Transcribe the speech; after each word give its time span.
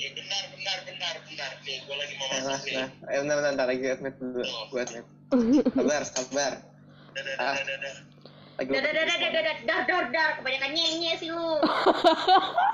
Ya 0.00 0.08
benar, 0.16 0.42
benar, 0.50 0.78
benar, 0.82 1.14
benar. 1.22 1.50
Nih, 1.60 1.76
gue 1.84 1.92
lagi 1.94 2.14
mau 2.16 2.26
Nah, 2.26 2.40
masuk 2.48 2.64
nih. 2.64 2.74
nah. 2.74 2.88
Eh, 3.04 3.18
bentar, 3.20 3.36
bentar, 3.36 3.52
bentar, 3.52 3.66
lagi 3.68 3.84
admit 3.86 4.14
dulu. 4.16 4.40
Gue 4.72 4.80
admit. 4.80 5.04
Sabar, 5.76 6.02
sabar. 6.08 6.52
Dadah, 7.12 7.34
Ah. 7.36 7.54
dadah, 7.54 7.76
dadah. 7.76 7.94
Dar 8.60 8.80
dar 8.82 8.92
dar 8.92 9.18
dar 9.20 9.32
dar 9.64 9.80
dar 9.84 10.04
dar 10.10 10.30
kebanyakan 10.36 10.70
nyenye 10.72 11.12
sih 11.16 11.28
lu. 11.28 11.60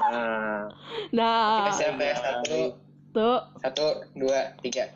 Nah, 0.07 0.71
Nah, 1.11 1.67
ya. 1.71 2.15
Satu, 2.15 2.59
tuh. 3.11 3.39
satu, 3.59 3.87
dua, 4.15 4.55
tiga. 4.63 4.87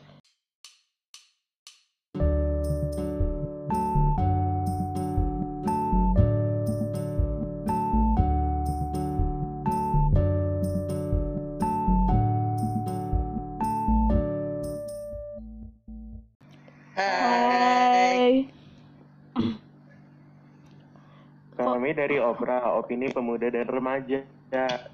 Dari 22.01 22.17
Opera, 22.17 22.65
Opini 22.81 23.13
Pemuda 23.13 23.53
dan 23.53 23.69
Remaja. 23.69 24.25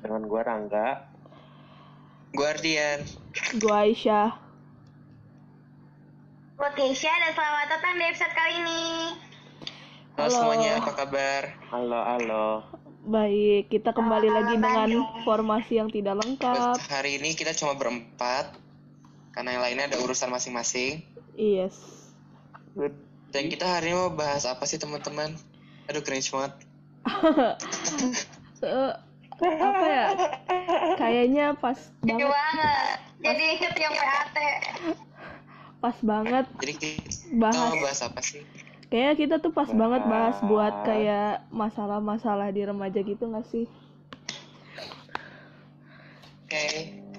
Dengan 0.04 0.28
gua 0.28 0.44
Rangga. 0.44 1.08
Guardian. 2.36 3.08
Gua 3.64 3.88
Aisyah. 3.88 4.36
Buat 6.60 6.74
Keisha 6.76 7.10
dan 7.10 7.32
selamat 7.32 7.68
datang 7.72 7.96
di 7.96 8.04
episode 8.12 8.34
kali 8.36 8.54
ini. 8.60 8.84
Halo 10.18 10.26
Halo. 10.26 10.36
semuanya, 10.36 10.72
apa 10.82 10.92
kabar? 10.98 11.42
Halo, 11.70 12.00
halo. 12.02 12.48
Baik, 13.08 13.72
kita 13.72 13.94
kembali 13.96 14.28
Halo, 14.28 14.38
lagi 14.42 14.56
dengan 14.60 14.90
Bandung. 14.90 15.08
formasi 15.24 15.74
yang 15.80 15.90
tidak 15.94 16.18
lengkap. 16.20 16.76
Hari 16.92 17.24
ini 17.24 17.38
kita 17.38 17.56
cuma 17.56 17.78
berempat. 17.78 18.52
Karena 19.32 19.56
yang 19.56 19.64
lainnya 19.64 19.86
ada 19.96 19.98
urusan 20.02 20.34
masing-masing. 20.34 21.06
Yes. 21.38 21.78
Dan 23.30 23.54
kita 23.54 23.70
hari 23.70 23.94
ini 23.94 23.96
mau 23.96 24.12
bahas 24.12 24.50
apa 24.50 24.66
sih 24.66 24.82
teman-teman? 24.82 25.38
Aduh 25.88 26.02
cringe 26.02 26.34
banget. 26.34 26.67
Eh, 28.58 28.94
apa 29.38 29.86
ya? 29.86 30.08
Kayaknya 30.98 31.46
pas 31.54 31.78
Jadi 32.02 32.20
banget, 32.20 32.34
banget. 32.34 32.98
Jadi 33.20 33.44
inget 33.54 33.74
yang 33.78 33.94
PAT. 33.94 34.38
pas 35.78 35.98
banget. 36.02 36.46
Jadi 36.58 36.74
kita 36.74 37.38
Bahas. 37.38 37.74
bahas 37.78 38.02
apa 38.02 38.20
sih? 38.20 38.42
Kayaknya 38.88 39.14
kita 39.14 39.36
tuh 39.38 39.52
pas 39.52 39.68
banget 39.68 40.02
bahas 40.06 40.38
buat 40.42 40.74
kayak 40.84 41.46
masalah-masalah 41.50 42.50
di 42.50 42.64
remaja 42.64 42.98
gitu 42.98 43.30
gak 43.30 43.46
sih? 43.46 43.68
Oke. 46.48 46.68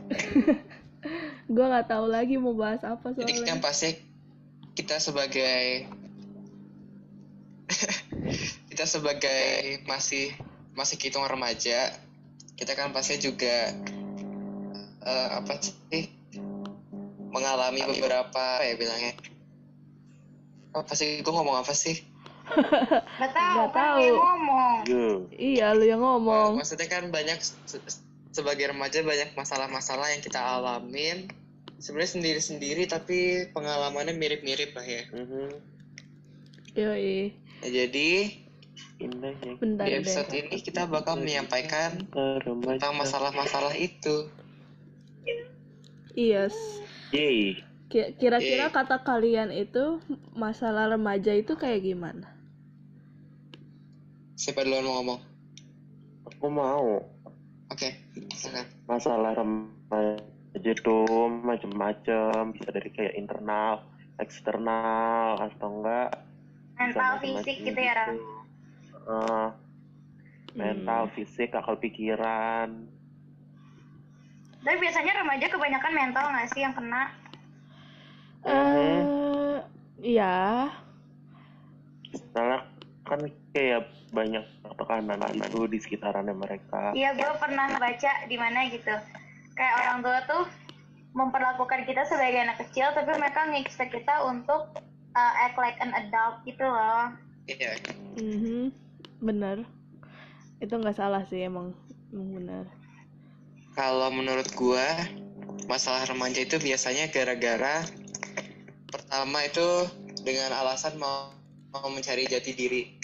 Gua 1.54 1.64
nggak 1.70 1.88
tahu 1.88 2.06
lagi 2.08 2.34
mau 2.34 2.52
bahas 2.52 2.80
apa 2.82 3.12
Jadi 3.12 3.30
soalnya. 3.36 3.52
kan 3.54 3.60
pasti 3.60 3.94
kita 4.74 4.96
sebagai 4.98 5.86
kita 8.78 8.94
sebagai 8.94 9.42
masih 9.90 10.30
masih 10.70 11.02
hitung 11.02 11.26
remaja, 11.26 11.98
kita 12.54 12.78
kan 12.78 12.94
pasti 12.94 13.18
juga 13.18 13.74
eh, 15.02 15.28
apa 15.34 15.58
sih 15.58 16.06
mengalami 17.34 17.82
beberapa 17.82 18.30
apa 18.30 18.62
ya 18.62 18.78
bilangnya 18.78 19.18
apa 20.70 20.94
sih 20.94 21.18
gue 21.18 21.32
ngomong 21.34 21.58
apa 21.58 21.74
sih 21.74 21.98
Gak 23.18 23.34
tahu 23.34 23.50
Nggak 23.50 23.66
kan 23.66 23.82
tahu. 23.82 23.98
dia 23.98 24.10
ngomong. 24.14 24.76
Iya, 25.34 25.66
lu 25.74 25.82
yang 25.82 25.98
ngomong. 25.98 26.62
maksudnya 26.62 26.86
kan 26.86 27.10
banyak 27.10 27.42
se- 27.42 27.82
sebagai 28.30 28.70
remaja 28.70 29.02
banyak 29.02 29.34
masalah-masalah 29.34 30.14
yang 30.14 30.22
kita 30.22 30.38
alamin 30.38 31.26
sebenarnya 31.82 32.14
sendiri-sendiri 32.14 32.86
tapi 32.86 33.42
pengalamannya 33.50 34.14
mirip-mirip 34.14 34.70
lah 34.70 34.86
ya 34.86 35.02
Mhm. 35.10 35.50
Yoi. 36.78 37.34
Nah, 37.58 37.70
jadi. 37.74 38.10
Bentar 38.98 39.86
di 39.86 39.94
deh. 39.94 40.02
episode 40.02 40.30
ini 40.32 40.58
kita 40.58 40.82
bakal 40.84 41.22
menyampaikan 41.22 42.02
tentang 42.66 42.92
masalah-masalah 42.94 43.72
itu 43.72 44.26
Yes. 46.12 46.54
Yeay. 47.10 47.62
Ki- 47.86 48.10
Kira-kira 48.18 48.68
kata 48.68 49.00
kalian 49.00 49.54
itu 49.54 50.02
masalah 50.34 50.90
remaja 50.90 51.30
itu 51.30 51.54
kayak 51.54 51.84
gimana? 51.84 52.26
siapa 54.34 54.62
duluan 54.62 54.82
mau 54.82 54.94
ngomong 54.98 55.20
Aku 56.28 56.46
mau. 56.46 57.06
oke 57.68 57.88
silakan 58.32 58.66
Masalah 58.84 59.34
remaja 59.34 60.72
tuh 60.80 61.06
macem-macem. 61.28 62.50
Bisa 62.50 62.68
dari 62.70 62.90
kayak 62.90 63.14
internal, 63.14 63.82
eksternal, 64.18 65.38
atau 65.38 65.68
enggak. 65.70 66.10
Mental 66.74 67.18
fisik 67.18 67.62
gitu 67.62 67.78
ya, 67.78 67.94
Ram. 67.94 68.14
Eh, 69.08 69.48
mental, 70.52 71.08
Hmm. 71.08 71.14
fisik, 71.16 71.56
akal 71.56 71.80
pikiran. 71.80 72.68
Tapi 74.60 74.76
biasanya 74.84 75.24
remaja 75.24 75.46
kebanyakan 75.48 75.92
mental 75.96 76.24
nggak 76.28 76.48
sih 76.52 76.60
yang 76.60 76.76
kena? 76.76 77.08
Eh, 78.44 79.56
ya. 80.04 80.68
Soalnya 82.32 82.68
kan 83.08 83.20
kayak 83.56 83.88
banyak 84.12 84.44
tekanan 84.76 85.20
itu 85.32 85.60
di 85.72 85.78
sekitarannya 85.80 86.36
mereka. 86.36 86.92
Iya, 86.92 87.16
gue 87.16 87.32
pernah 87.40 87.80
baca 87.80 88.12
di 88.28 88.36
mana 88.36 88.68
gitu. 88.68 88.92
Kayak 89.56 89.74
orang 89.84 89.98
tua 90.04 90.18
tuh 90.28 90.44
memperlakukan 91.16 91.88
kita 91.88 92.04
sebagai 92.04 92.44
anak 92.44 92.60
kecil, 92.68 92.92
tapi 92.92 93.08
mereka 93.16 93.48
nge-expect 93.48 93.96
kita 93.96 94.20
untuk 94.28 94.68
uh, 95.16 95.32
act 95.40 95.56
like 95.56 95.80
an 95.80 95.96
adult 95.96 96.44
gitu 96.44 96.62
loh. 96.62 97.08
iya 97.48 97.72
Mhm. 98.20 98.87
Bener. 99.18 99.66
Itu 100.58 100.74
nggak 100.74 100.96
salah 100.96 101.22
sih 101.24 101.42
emang. 101.42 101.74
Emang 102.08 102.30
bener. 102.34 102.64
kalau 103.70 104.10
menurut 104.10 104.50
gua 104.58 104.82
masalah 105.70 106.02
remaja 106.02 106.42
itu 106.42 106.58
biasanya 106.58 107.14
gara-gara 107.14 107.86
pertama 108.90 109.38
itu 109.46 109.86
dengan 110.26 110.50
alasan 110.50 110.98
mau 110.98 111.30
mau 111.70 111.86
mencari 111.86 112.26
jati 112.26 112.58
diri 112.58 112.98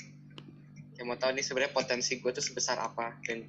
yang 0.99 1.07
mau 1.07 1.15
tahu 1.15 1.31
nih 1.31 1.47
sebenarnya 1.47 1.71
potensi 1.71 2.19
gue 2.19 2.27
tuh 2.27 2.43
sebesar 2.43 2.83
apa 2.83 3.15
dan 3.23 3.47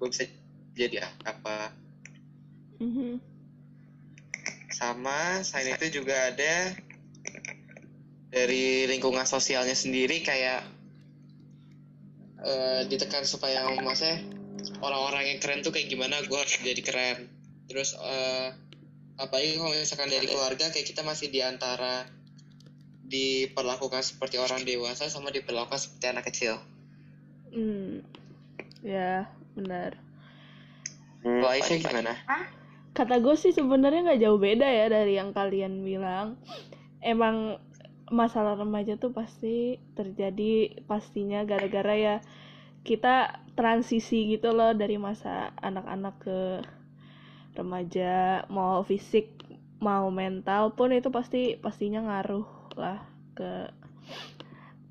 gue 0.00 0.06
bisa 0.08 0.24
jadi 0.72 1.04
apa 1.28 1.76
Mhm. 2.80 3.20
sama 4.72 5.44
selain 5.44 5.76
itu 5.76 6.00
juga 6.00 6.32
ada 6.32 6.72
dari 8.32 8.88
lingkungan 8.88 9.28
sosialnya 9.28 9.76
sendiri 9.76 10.24
kayak 10.24 10.64
eh, 12.42 12.82
ditekan 12.86 13.24
supaya 13.24 13.66
maksudnya 13.80 14.22
orang-orang 14.82 15.34
yang 15.34 15.38
keren 15.38 15.60
tuh 15.62 15.74
kayak 15.74 15.90
gimana 15.90 16.22
gue 16.22 16.38
harus 16.38 16.58
jadi 16.62 16.82
keren 16.82 17.30
terus 17.66 17.94
eh, 17.98 18.48
apalagi 19.18 19.58
kalau 19.58 19.72
misalkan 19.72 20.10
dari 20.10 20.26
keluarga 20.26 20.70
kayak 20.70 20.86
kita 20.86 21.02
masih 21.06 21.30
di 21.30 21.40
antara 21.40 22.06
diperlakukan 23.06 24.00
seperti 24.00 24.40
orang 24.40 24.64
dewasa 24.64 25.06
sama 25.06 25.28
diperlakukan 25.28 25.78
seperti 25.78 26.06
anak 26.08 26.24
kecil 26.32 26.56
Hmm. 27.52 28.00
Ya, 28.80 29.28
benar. 29.52 30.00
Hmm, 31.22 31.44
kalau 31.44 31.52
Aisyah 31.52 31.76
gimana? 31.78 32.12
Hah? 32.26 32.44
Kata 32.92 33.20
gue 33.20 33.36
sih 33.36 33.52
sebenarnya 33.52 34.04
nggak 34.04 34.20
jauh 34.20 34.40
beda 34.40 34.68
ya 34.68 34.88
dari 34.88 35.16
yang 35.16 35.36
kalian 35.36 35.84
bilang. 35.84 36.40
Emang 37.04 37.60
masalah 38.12 38.60
remaja 38.60 39.00
tuh 39.00 39.10
pasti 39.16 39.80
terjadi 39.96 40.84
pastinya 40.84 41.42
gara-gara 41.48 41.96
ya 41.96 42.16
kita 42.84 43.40
transisi 43.56 44.28
gitu 44.36 44.52
loh 44.52 44.76
dari 44.76 45.00
masa 45.00 45.56
anak-anak 45.64 46.14
ke 46.20 46.38
remaja 47.56 48.44
mau 48.52 48.84
fisik 48.84 49.32
mau 49.80 50.12
mental 50.12 50.76
pun 50.76 50.92
itu 50.92 51.08
pasti 51.08 51.56
pastinya 51.56 52.04
ngaruh 52.04 52.46
lah 52.76 53.00
ke 53.32 53.72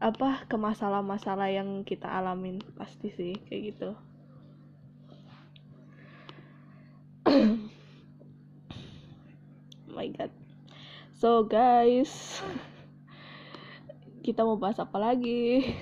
apa 0.02 0.50
ke 0.50 0.58
masalah-masalah 0.58 1.54
yang 1.54 1.86
kita 1.86 2.10
alamin 2.10 2.58
pasti 2.74 3.14
sih 3.14 3.38
kayak 3.46 3.62
gitu. 3.70 3.94
My 9.94 10.10
god. 10.10 10.34
So 11.14 11.46
guys 11.46 12.42
kita 14.22 14.46
mau 14.46 14.58
bahas 14.58 14.78
apa 14.78 14.98
lagi? 15.02 15.74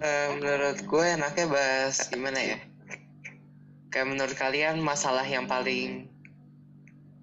Eh, 0.00 0.26
menurut 0.36 0.80
gue 0.84 1.04
enaknya 1.04 1.46
bahas 1.48 2.08
gimana 2.08 2.40
ya? 2.40 2.58
Kayak 3.92 4.08
menurut 4.08 4.36
kalian 4.36 4.80
masalah 4.80 5.28
yang 5.28 5.44
paling 5.44 6.08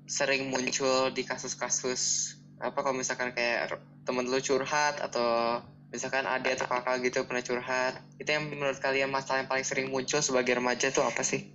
sering 0.06 0.54
muncul 0.54 1.10
di 1.10 1.26
kasus-kasus 1.26 2.34
apa 2.58 2.80
kalau 2.82 2.98
misalkan 2.98 3.34
kayak 3.34 3.78
temen 4.06 4.26
lu 4.26 4.42
curhat 4.42 4.98
atau 5.04 5.62
misalkan 5.94 6.26
adik 6.26 6.58
atau 6.58 6.68
kakak 6.70 6.96
gitu 7.06 7.28
pernah 7.28 7.44
curhat 7.46 8.02
itu 8.18 8.30
yang 8.30 8.50
menurut 8.50 8.80
kalian 8.82 9.14
masalah 9.14 9.46
yang 9.46 9.50
paling 9.52 9.68
sering 9.68 9.88
muncul 9.94 10.24
sebagai 10.24 10.58
remaja 10.58 10.90
tuh 10.90 11.06
apa 11.06 11.22
sih 11.22 11.54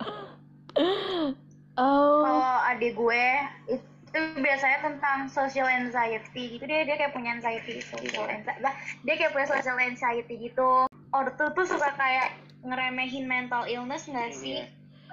Oh, 1.78 2.26
Kalau 2.26 2.52
adik 2.74 2.98
gue 2.98 3.26
itu 3.70 4.20
biasanya 4.42 4.78
tentang 4.82 5.30
social 5.30 5.70
anxiety 5.70 6.58
gitu 6.58 6.66
dia 6.66 6.82
dia 6.82 6.98
kayak 6.98 7.14
punya 7.14 7.38
anxiety 7.38 7.78
social 7.78 8.26
anxiety 8.26 8.58
lah 8.58 8.74
dia 9.06 9.14
kayak 9.14 9.30
punya 9.30 9.46
social 9.46 9.78
anxiety 9.78 10.34
gitu. 10.50 10.90
Ortu 11.10 11.44
tuh 11.54 11.66
suka 11.66 11.94
kayak 11.94 12.38
ngeremehin 12.66 13.26
mental 13.26 13.66
illness 13.66 14.06
nggak 14.10 14.30
sih? 14.34 14.62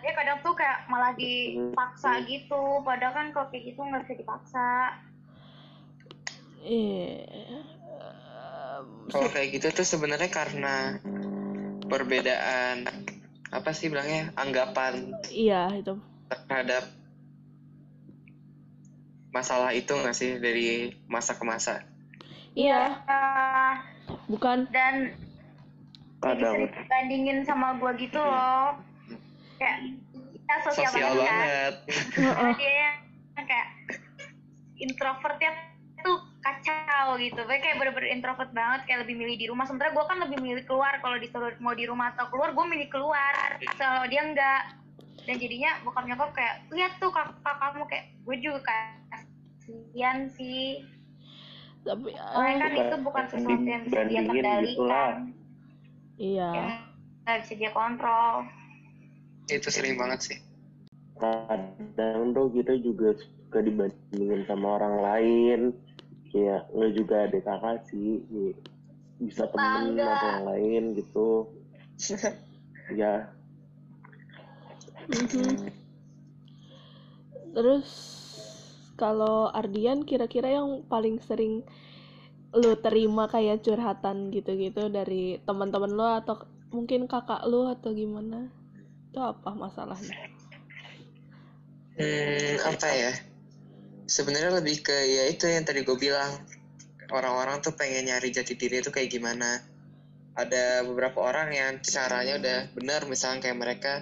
Dia 0.02 0.14
kadang 0.14 0.42
tuh 0.46 0.54
kayak 0.54 0.86
malah 0.90 1.14
dipaksa 1.18 2.22
gitu. 2.26 2.82
Padahal 2.86 3.14
kan 3.14 3.28
kalau 3.34 3.48
kayak 3.50 3.74
gitu 3.74 3.80
nggak 3.82 4.02
bisa 4.06 4.16
dipaksa. 4.18 4.70
Iya. 6.68 7.24
kalau 9.08 9.30
kayak 9.32 9.56
gitu 9.56 9.72
tuh 9.72 9.88
sebenarnya 9.88 10.28
karena 10.28 11.00
perbedaan 11.88 12.84
apa 13.50 13.72
sih 13.72 13.88
bilangnya 13.88 14.36
anggapan. 14.36 15.16
Iya, 15.32 15.72
itu. 15.80 15.96
Terhadap 16.28 16.84
masalah 19.30 19.72
itu 19.72 19.92
nggak 19.92 20.16
sih 20.16 20.40
dari 20.40 20.68
masa 21.06 21.36
ke 21.36 21.44
masa? 21.44 21.84
Iya, 22.58 22.98
Ah, 23.06 23.86
bukan. 24.26 24.66
dan 24.72 25.14
Kadang. 26.18 26.74
bandingin 26.90 27.46
sama 27.46 27.78
gue 27.78 27.92
gitu 28.02 28.18
loh. 28.18 28.82
Kayak 29.62 29.78
kita 30.34 30.56
sosial, 30.66 30.90
sosial 30.90 31.12
banget 31.14 31.30
kan? 31.30 31.38
banget. 31.38 31.74
Dia 32.58 32.74
yang 32.74 32.96
kayak 33.46 33.68
introvertnya 34.76 35.52
tuh 36.02 36.18
kacau 36.42 37.22
gitu. 37.22 37.38
Pokoknya 37.38 37.62
kayak 37.62 37.78
bener-bener 37.78 38.10
introvert 38.10 38.50
banget 38.50 38.90
kayak 38.90 39.06
lebih 39.06 39.16
milih 39.18 39.38
di 39.38 39.46
rumah. 39.46 39.70
Sementara 39.70 39.94
gue 39.94 40.06
kan 40.08 40.18
lebih 40.18 40.40
milih 40.42 40.64
keluar. 40.66 40.98
Kalau 40.98 41.22
disuruh 41.22 41.54
mau 41.62 41.78
di 41.78 41.86
rumah 41.86 42.10
atau 42.18 42.26
keluar 42.34 42.58
gue 42.58 42.66
milih 42.66 42.90
keluar. 42.90 43.34
So 43.78 43.86
dia 44.10 44.26
enggak 44.26 44.62
dan 45.28 45.36
jadinya 45.44 45.72
bokap 45.84 46.08
nyokap 46.08 46.32
kayak 46.32 46.56
lihat 46.72 46.96
tuh 47.04 47.12
kakak 47.12 47.36
kakakmu 47.44 47.84
kayak 47.92 48.16
gue 48.24 48.36
juga 48.40 48.60
kayak 48.64 48.96
kasihan 49.12 50.18
sih. 50.32 50.88
Tapi 51.84 52.16
soalnya 52.16 52.56
kan 52.64 52.72
ah, 52.72 52.80
itu 52.80 52.96
bukan 53.04 53.26
sesuatu 53.28 53.68
yang 53.68 53.84
bisa 53.84 54.02
dia 54.08 54.22
kendalikan. 54.24 55.16
iya. 56.16 56.50
yang 56.56 56.70
nggak 57.28 57.38
bisa 57.44 57.54
dia 57.60 57.72
kontrol. 57.76 58.48
Itu 59.52 59.68
sering 59.68 60.00
banget 60.00 60.20
sih. 60.24 60.38
Kadang 61.20 62.32
tuh 62.32 62.48
kita 62.56 62.80
juga 62.80 63.12
suka 63.20 63.60
dibandingin 63.68 64.48
sama 64.48 64.80
orang 64.80 64.96
lain. 65.04 65.60
Kayak 66.32 66.72
nggak 66.72 66.92
juga 66.96 67.16
ada 67.28 67.40
kakak 67.44 67.78
sih 67.92 68.24
kayak 68.32 68.56
bisa 69.20 69.44
temen 69.52 69.92
Bangga. 69.92 70.08
sama 70.08 70.16
orang 70.16 70.44
lain 70.56 70.84
gitu. 70.96 71.52
Ya 72.88 73.28
Mhm. 75.08 75.72
Terus 77.56 77.88
kalau 79.00 79.50
Ardian 79.50 80.04
kira-kira 80.04 80.52
yang 80.58 80.84
paling 80.86 81.22
sering 81.24 81.64
lu 82.56 82.74
terima 82.80 83.30
kayak 83.30 83.62
curhatan 83.62 84.34
gitu-gitu 84.34 84.90
dari 84.90 85.38
teman-teman 85.46 85.92
lu 85.94 86.06
atau 86.06 86.48
mungkin 86.74 87.06
kakak 87.06 87.46
lu 87.48 87.70
atau 87.70 87.94
gimana? 87.94 88.50
Itu 89.10 89.22
apa 89.24 89.54
masalahnya? 89.54 90.16
Hmm, 91.98 92.56
apa 92.62 92.88
ya? 92.94 93.14
Sebenarnya 94.08 94.62
lebih 94.62 94.86
ke 94.86 94.94
ya 94.94 95.24
itu 95.28 95.50
yang 95.50 95.66
tadi 95.66 95.82
gue 95.82 95.98
bilang. 95.98 96.46
Orang-orang 97.08 97.64
tuh 97.64 97.72
pengen 97.72 98.12
nyari 98.12 98.36
jati 98.36 98.60
diri 98.60 98.84
itu 98.84 98.92
kayak 98.92 99.08
gimana. 99.08 99.64
Ada 100.36 100.84
beberapa 100.84 101.24
orang 101.24 101.56
yang 101.56 101.80
caranya 101.80 102.36
udah 102.36 102.60
benar, 102.76 103.08
misalnya 103.08 103.48
kayak 103.48 103.58
mereka 103.58 103.94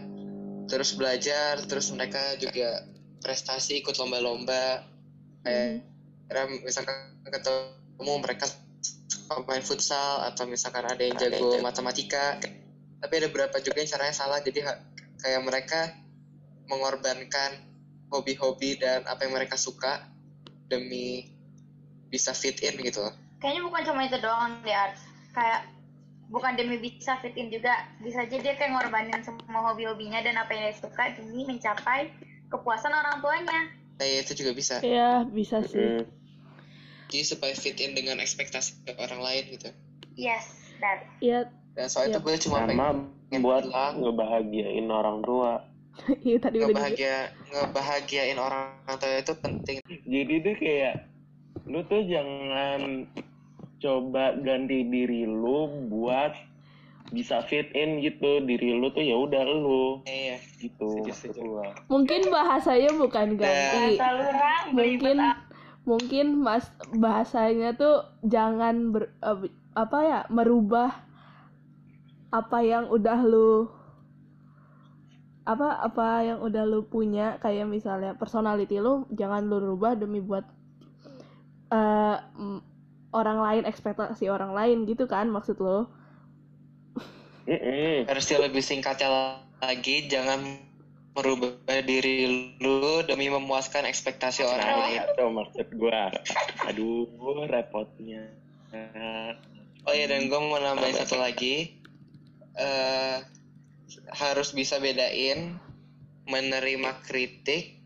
terus 0.65 0.93
belajar, 0.97 1.61
terus 1.65 1.89
mereka 1.93 2.37
juga 2.37 2.85
prestasi 3.21 3.81
ikut 3.81 3.95
lomba-lomba. 3.97 4.85
Kayak 5.45 5.85
misalkan 6.65 7.21
ketemu 7.29 8.13
mereka 8.21 8.45
main 9.45 9.61
futsal 9.61 10.25
atau 10.25 10.45
misalkan 10.49 10.85
ada 10.85 11.01
yang 11.01 11.17
jago 11.17 11.61
matematika. 11.61 12.41
Tapi 13.01 13.13
ada 13.21 13.27
beberapa 13.29 13.61
juga 13.61 13.85
yang 13.85 13.89
caranya 13.91 14.15
salah, 14.15 14.39
jadi 14.41 14.65
kayak 15.21 15.41
mereka 15.45 15.93
mengorbankan 16.65 17.61
hobi-hobi 18.09 18.77
dan 18.81 19.05
apa 19.05 19.25
yang 19.25 19.33
mereka 19.37 19.57
suka 19.57 20.05
demi 20.69 21.29
bisa 22.09 22.33
fit 22.33 22.57
in 22.65 22.79
gitu 22.81 23.05
kayaknya 23.41 23.61
bukan 23.67 23.81
cuma 23.85 24.01
itu 24.07 24.17
doang 24.17 24.57
deh 24.63 24.73
Art. 24.73 24.97
kayak 25.35 25.61
bukan 26.27 26.57
demi 26.57 26.81
bisa 26.81 27.21
fit 27.21 27.37
in 27.37 27.53
juga 27.53 27.85
bisa 28.01 28.25
aja 28.25 28.37
dia 28.41 28.53
kayak 28.57 28.73
ngorbanin 28.73 29.21
semua 29.21 29.71
hobi-hobinya 29.71 30.25
dan 30.25 30.35
apa 30.35 30.51
yang 30.51 30.73
dia 30.73 30.75
suka 30.81 31.03
demi 31.13 31.45
mencapai 31.45 32.09
kepuasan 32.49 32.91
orang 32.91 33.21
tuanya 33.21 33.61
Kayak 33.95 34.27
itu 34.27 34.43
juga 34.43 34.51
bisa. 34.51 34.75
Ya, 34.83 35.23
bisa 35.23 35.63
sih. 35.63 35.79
mm, 35.79 36.03
Jadi 37.07 37.23
supaya 37.23 37.55
fit 37.55 37.79
in 37.79 37.95
dengan 37.95 38.19
ekspektasi 38.19 38.83
orang 38.99 39.23
lain 39.23 39.43
gitu. 39.55 39.69
yes 40.19 40.51
that 40.83 41.05
Iya, 41.23 41.47
Dan 41.75 41.87
soal 41.87 42.11
itu 42.11 42.19
Yap. 42.19 42.25
gue 42.27 42.35
cuma 42.43 42.57
pengen 42.67 43.07
sama 43.31 43.39
buat 43.39 43.63
bilang 43.63 43.93
ngebahagiain 44.03 44.87
orang 44.87 45.17
tua 45.23 45.63
iya 46.27 46.37
tadi 46.43 46.59
udah 46.59 46.67
ngebahagia 46.71 47.15
ngebahagiain 47.51 48.39
orang 48.39 48.63
tua 48.99 49.11
itu 49.15 49.33
penting. 49.39 49.77
jadi 50.03 50.33
tuh 50.43 50.55
kayak 50.59 50.95
lu 51.65 51.79
tuh 51.87 52.01
jangan 52.03 53.07
coba 53.77 54.35
ganti 54.39 54.87
diri 54.87 55.27
lu 55.27 55.87
buat 55.89 56.33
bisa 57.13 57.45
fit 57.45 57.69
in 57.77 58.01
gitu 58.01 58.41
diri 58.41 58.73
lu 58.73 58.89
tuh 58.89 59.05
ya 59.05 59.13
udah 59.13 59.43
lu 59.45 60.01
Iya. 60.03 60.41
gitu 60.57 61.05
Setuju, 61.05 61.37
setuju. 61.37 61.61
Mungkin 61.85 62.33
bahasanya 62.33 62.91
bukan 62.97 63.27
ganti. 63.37 64.01
selalu 64.01 64.23
orang 64.25 64.63
mungkin 64.73 65.17
mungkin 65.85 66.25
mas 66.41 66.65
bahasanya 66.97 67.77
tuh 67.77 68.01
jangan 68.25 68.89
ber, 68.89 69.13
eh, 69.21 69.53
apa 69.77 69.99
ya 70.01 70.19
merubah 70.33 70.89
apa 72.33 72.57
yang 72.65 72.89
udah 72.89 73.21
lu 73.21 73.69
apa 75.45 75.77
apa 75.77 76.25
yang 76.25 76.39
udah 76.41 76.65
lu 76.65 76.89
punya 76.89 77.37
kayak 77.37 77.69
misalnya 77.69 78.17
personality 78.17 78.81
lu 78.81 79.05
jangan 79.13 79.45
lu 79.45 79.61
rubah 79.61 79.93
demi 79.93 80.17
buat 80.17 80.41
eh, 81.69 82.17
mm, 82.33 82.59
orang 83.15 83.39
lain 83.39 83.63
ekspektasi 83.63 84.27
orang 84.27 84.51
lain 84.51 84.83
gitu 84.83 85.07
kan 85.07 85.31
maksud 85.31 85.55
lo. 85.63 85.87
Versi 88.05 88.35
lebih 88.35 88.59
singkatnya 88.59 89.39
lagi, 89.63 90.11
jangan 90.11 90.59
merubah 91.15 91.79
diri 91.87 92.27
lu 92.59 92.99
demi 93.07 93.31
memuaskan 93.31 93.87
ekspektasi 93.87 94.43
orang 94.43 94.71
lain. 94.83 94.99
itu 95.07 95.23
maksud 95.31 95.67
gua. 95.79 96.11
Aduh 96.67 97.07
repotnya. 97.47 98.27
Oh 99.87 99.93
iya 99.95 100.11
dan 100.11 100.27
gue 100.27 100.39
mau 100.41 100.59
nambahin 100.59 100.99
satu 100.99 101.15
lagi. 101.15 101.79
Eh 102.59 103.17
harus 104.11 104.51
bisa 104.51 104.81
bedain 104.81 105.55
menerima 106.25 106.91
kritik 107.05 107.79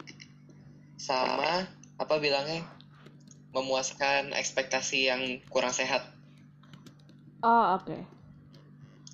sama 0.96 1.68
apa 2.00 2.16
bilangnya 2.20 2.64
memuaskan 3.54 4.36
ekspektasi 4.36 5.10
yang 5.10 5.22
kurang 5.50 5.74
sehat. 5.74 6.06
Oh 7.42 7.80
oke. 7.80 7.98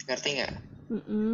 Ngerti 0.05 0.29
nggak? 0.39 0.53
Mm-mm. 0.91 1.33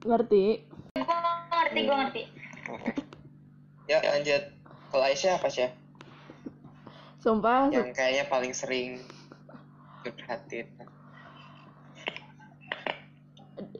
ngerti. 0.00 0.64
Gue 0.96 1.04
ngerti 1.52 1.80
gue 1.84 1.96
ngerti. 1.96 2.22
Ya 3.84 3.98
lanjut. 4.00 4.42
Kalau 4.90 5.04
Aisyah 5.04 5.36
apa 5.36 5.48
sih 5.52 5.68
sumpah. 7.20 7.68
Yang 7.68 7.92
kayaknya 7.94 8.24
paling 8.32 8.52
sering 8.56 9.04
curhatin. 10.02 10.66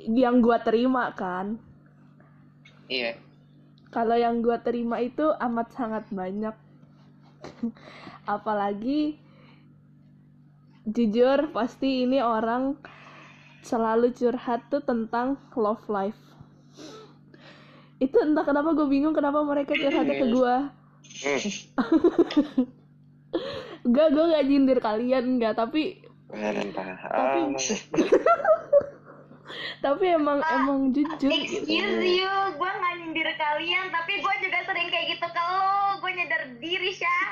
Yang 0.01 0.35
gua 0.45 0.61
terima 0.61 1.13
kan? 1.17 1.57
Iya 2.89 3.17
kalau 3.91 4.15
yang 4.15 4.43
gua 4.43 4.63
terima 4.63 5.01
itu 5.03 5.35
amat 5.39 5.73
sangat 5.75 6.05
banyak. 6.15 6.55
Apalagi 8.35 9.19
jujur 10.87 11.51
pasti 11.53 12.09
ini 12.09 12.25
orang 12.25 12.77
selalu 13.61 14.17
curhat 14.17 14.65
tuh 14.73 14.81
tentang 14.83 15.37
love 15.55 15.85
life. 15.91 16.19
Itu 18.01 18.17
entah 18.25 18.49
kenapa 18.49 18.73
gue 18.73 18.89
bingung 18.89 19.13
kenapa 19.13 19.45
mereka 19.45 19.77
curhatnya 19.77 20.17
ke 20.17 20.27
gua. 20.33 20.73
Enggak, 23.85 24.09
gue 24.13 24.25
gak 24.33 24.45
nyindir 24.45 24.79
kalian, 24.83 25.25
enggak, 25.37 25.57
tapi 25.57 26.05
Kalian 26.31 26.71
paham 26.71 27.59
tapi 29.81 30.05
emang 30.13 30.39
emang 30.45 30.91
jujur 30.91 31.31
excuse 31.31 31.67
gitu. 31.67 32.23
you 32.23 32.33
gue 32.55 32.71
nggak 32.71 32.95
nyindir 33.01 33.29
kalian 33.37 33.87
tapi 33.91 34.13
gue 34.19 34.35
juga 34.43 34.59
sering 34.65 34.89
kayak 34.89 35.07
gitu 35.17 35.27
ke 35.27 35.43
lo 35.43 35.99
gue 36.01 36.11
nyadar 36.15 36.43
diri 36.59 36.93
Syah 36.93 37.31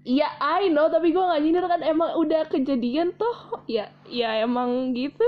Iya, 0.00 0.32
I 0.40 0.72
know, 0.72 0.88
tapi 0.88 1.12
gue 1.12 1.20
gak 1.20 1.44
nyindir 1.44 1.60
kan 1.68 1.84
emang 1.84 2.16
udah 2.16 2.48
kejadian 2.48 3.12
tuh. 3.20 3.60
Ya, 3.68 3.92
ya 4.08 4.40
emang 4.40 4.96
gitu. 4.96 5.20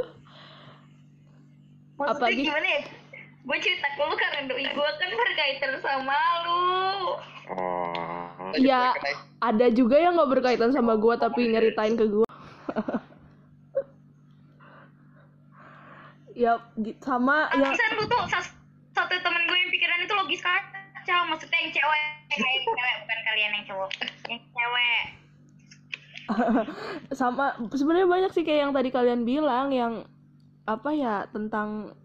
Maksudnya 2.00 2.16
Apalagi- 2.16 2.46
gimana 2.48 2.68
ya? 2.80 2.82
Gue 3.44 3.58
cerita 3.60 3.88
ke 3.92 4.00
lu 4.00 4.16
karena 4.16 4.40
doi 4.48 4.64
gue 4.64 4.90
kan 4.96 5.10
berkaitan 5.12 5.72
sama 5.84 6.16
lu. 6.48 6.64
Oh. 7.52 8.56
Ya, 8.56 8.96
ada 9.44 9.66
juga 9.68 10.00
yang 10.00 10.16
gak 10.16 10.40
berkaitan 10.40 10.72
sama 10.72 10.96
gue 10.96 11.14
tapi 11.20 11.52
nyeritain 11.52 11.92
ke 11.92 12.08
gue. 12.08 12.24
ya, 16.34 16.52
sama 17.00 17.48
yang 17.56 17.72
Alasan 17.72 17.90
lu 17.98 18.04
tuh 18.08 18.22
sas- 18.28 18.56
satu 18.92 19.14
temen 19.20 19.42
gue 19.48 19.58
yang 19.58 19.70
pikiran 19.72 19.98
itu 20.04 20.14
logis 20.14 20.40
kacau. 20.44 21.20
Maksudnya 21.28 21.58
yang 21.62 21.72
cewek, 21.72 22.00
kayak 22.28 22.52
yang 22.52 22.64
cewek 22.68 22.94
bukan 23.04 23.18
kalian 23.24 23.50
yang 23.56 23.64
cowok. 23.68 23.90
Yang 24.28 24.42
cewek. 24.52 25.04
sama 27.18 27.58
sebenarnya 27.74 28.08
banyak 28.08 28.30
sih 28.32 28.44
kayak 28.46 28.70
yang 28.70 28.72
tadi 28.72 28.88
kalian 28.94 29.22
bilang 29.26 29.74
yang 29.74 30.06
apa 30.64 30.90
ya 30.94 31.26
tentang 31.34 31.98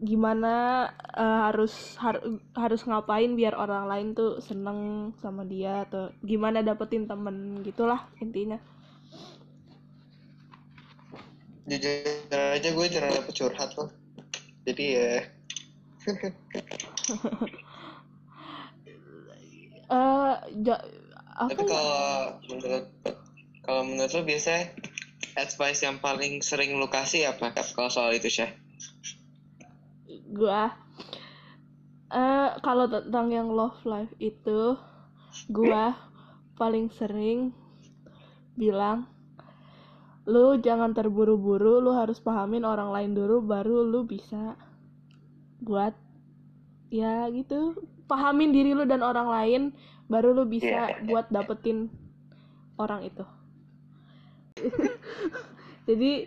gimana 0.00 0.88
eh, 1.12 1.38
harus 1.44 2.00
har- 2.00 2.24
harus 2.56 2.80
ngapain 2.88 3.36
biar 3.36 3.52
orang 3.52 3.84
lain 3.84 4.08
tuh 4.16 4.40
seneng 4.40 5.12
sama 5.20 5.44
dia 5.44 5.84
atau 5.84 6.08
gimana 6.24 6.64
dapetin 6.64 7.04
temen 7.04 7.60
gitulah 7.60 8.08
intinya 8.16 8.56
Jujur 11.68 12.38
aja 12.56 12.68
gue 12.76 12.86
jarang 12.92 13.12
dapet 13.16 13.32
curhat 13.38 13.70
loh. 13.76 13.88
Jadi 14.66 14.84
ya 14.96 15.10
eh 19.90 20.34
ja- 20.66 20.84
apa 21.44 21.60
Tapi 21.60 21.62
ya? 21.64 21.68
kalau 21.72 22.00
menurut 22.48 22.84
kalau 23.66 23.82
menurut 23.88 24.12
lo 24.16 24.22
biasanya 24.24 24.62
advice 25.36 25.80
yang 25.86 25.98
paling 26.06 26.40
sering 26.48 26.70
lo 26.80 26.86
kasih 26.90 27.22
apa 27.32 27.46
kalau 27.76 27.90
soal 27.92 28.10
itu 28.14 28.28
Syah? 28.30 28.50
gua 30.30 30.70
eh 32.22 32.50
kalau 32.66 32.86
tentang 32.94 33.26
yang 33.36 33.48
love 33.58 33.78
life 33.92 34.12
itu 34.30 34.60
gua 35.50 35.84
paling 36.58 36.86
sering 36.98 37.38
bilang 38.58 38.98
lu 40.28 40.60
jangan 40.60 40.92
terburu-buru 40.92 41.80
lu 41.80 41.96
harus 41.96 42.20
pahamin 42.20 42.64
orang 42.66 42.92
lain 42.92 43.16
dulu 43.16 43.40
baru 43.40 43.84
lu 43.86 44.04
bisa 44.04 44.56
buat 45.64 45.96
ya 46.92 47.28
gitu. 47.32 47.76
Pahamin 48.10 48.50
diri 48.50 48.74
lu 48.74 48.84
dan 48.84 49.00
orang 49.06 49.30
lain 49.30 49.62
baru 50.10 50.34
lu 50.34 50.44
bisa 50.44 50.90
Iya. 50.98 51.06
buat 51.06 51.26
dapetin 51.30 51.88
orang 52.76 53.06
itu. 53.06 53.24
Jadi 55.88 56.26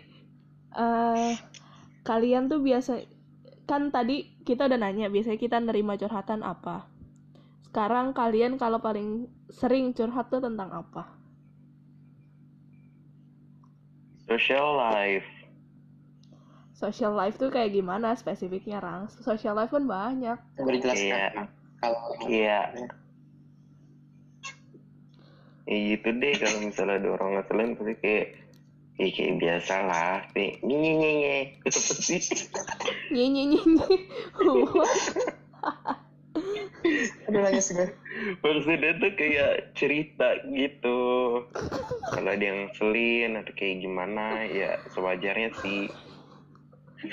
eh 0.74 1.32
kalian 2.02 2.50
tuh 2.50 2.60
biasa 2.60 3.04
kan 3.64 3.88
tadi 3.94 4.26
kita 4.44 4.66
udah 4.68 4.76
nanya 4.80 5.08
biasanya 5.08 5.38
kita 5.38 5.56
nerima 5.60 5.94
curhatan 6.00 6.42
apa? 6.42 6.88
Sekarang 7.68 8.16
kalian 8.16 8.56
kalau 8.58 8.80
paling 8.80 9.28
sering 9.52 9.92
curhat 9.94 10.30
tuh 10.32 10.40
tentang 10.42 10.72
apa 10.72 11.23
Social 14.34 14.74
life. 14.74 15.30
social 16.74 17.14
life 17.14 17.38
tuh 17.38 17.54
kayak 17.54 17.70
gimana 17.70 18.18
spesifiknya 18.18 18.82
Rang 18.82 19.06
social 19.06 19.54
life 19.54 19.70
kan 19.70 19.86
banyak 19.86 20.34
dijelaskan. 20.58 21.06
Iya. 21.06 21.26
Kalau 21.78 22.02
Iya. 22.26 22.60
Ya 25.70 25.76
gitu 25.94 26.08
deh 26.18 26.34
kalau 26.34 26.58
misalnya 26.66 26.98
ada 26.98 27.08
orang 27.14 27.38
ngeselin 27.38 27.78
pasti 27.78 27.94
kayak 28.02 28.26
ya 28.98 29.06
kayak 29.14 29.34
biasa 29.38 29.74
lah 29.86 30.26
nih 30.34 30.58
nye 30.66 30.76
nye 30.82 30.92
nye 30.98 31.10
nye 31.14 31.36
itu 31.62 31.78
apa 31.78 31.92
sih 32.02 32.22
nye 33.14 33.26
nye 33.30 33.42
nye 33.54 33.60
nye 33.62 33.94
Aduh 37.24 37.40
nangis 37.40 37.72
gue. 37.72 37.88
maksudnya 38.44 38.92
tuh 39.00 39.12
kayak 39.16 39.74
cerita 39.74 40.38
gitu 40.52 40.98
kalau 42.12 42.30
ada 42.30 42.44
yang 42.44 42.68
ngeselin 42.68 43.40
atau 43.40 43.52
kayak 43.56 43.82
gimana 43.82 44.44
ya 44.50 44.78
sewajarnya 44.92 45.50
sih 45.62 45.88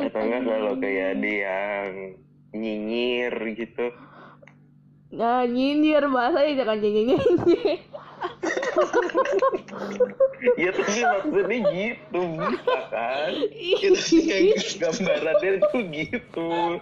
atau 0.00 0.20
enggak 0.20 0.42
kalau 0.46 0.74
kayak 0.78 1.18
ada 1.18 1.30
yang 1.30 2.14
nyinyir 2.54 3.34
gitu 3.54 3.86
nah 5.10 5.42
nyinyir 5.42 6.06
bahasanya 6.06 6.62
jangan 6.62 6.78
nye. 7.46 7.82
Ya 10.56 10.70
tapi 10.72 11.00
maksudnya 11.04 11.58
gitu 11.70 12.22
bisa 12.40 12.80
kan 12.88 13.32
Gitu 13.80 14.16
kayak 14.24 14.42
gitu. 14.56 14.80
gambarannya 14.80 15.50
tuh 15.68 15.82
gitu. 15.92 16.80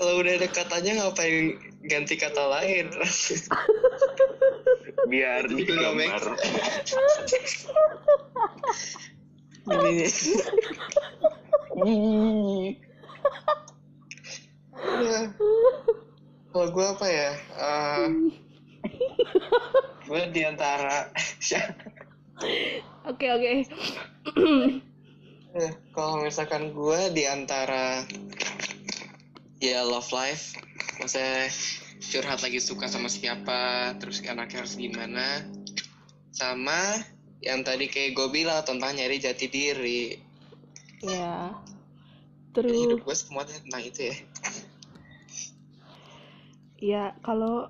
Kalau 0.00 0.12
udah 0.16 0.32
ada 0.40 0.48
katanya 0.48 1.04
ngapain 1.04 1.60
ganti 1.84 2.16
kata 2.16 2.44
lain? 2.48 2.88
biar 5.10 5.42
Itu 5.48 5.64
digambar 5.64 6.22
Ini 9.70 10.02
ya. 15.00 15.20
Kalau 16.50 16.66
gue 16.74 16.86
apa 16.86 17.06
ya? 17.06 17.30
Eh, 17.38 18.06
gue 20.10 20.22
di 20.34 20.42
antara 20.42 21.06
oke 23.10 23.26
oke 23.30 23.50
Eh, 25.50 25.70
kalau 25.90 26.22
misalkan 26.22 26.70
gue 26.70 27.00
di 27.10 27.26
antara 27.26 28.06
ya 29.58 29.82
love 29.82 30.10
life, 30.14 30.54
maksudnya 31.02 31.50
curhat 31.98 32.38
lagi 32.46 32.62
suka 32.62 32.86
sama 32.86 33.10
siapa, 33.10 33.94
terus 33.98 34.22
anaknya 34.22 34.62
harus 34.62 34.78
gimana, 34.78 35.42
sama 36.30 37.02
yang 37.42 37.66
tadi 37.66 37.90
kayak 37.90 38.14
gue 38.14 38.28
bilang 38.30 38.62
tentang 38.62 38.94
nyari 38.94 39.18
jati 39.18 39.46
diri. 39.50 40.04
ya 41.00 41.56
terus 42.52 42.76
hidup 42.76 43.00
gue 43.08 43.16
semuanya 43.16 43.56
tentang 43.56 43.82
itu 43.82 44.00
ya. 44.12 44.16
Ya 46.80 47.12
kalau 47.20 47.68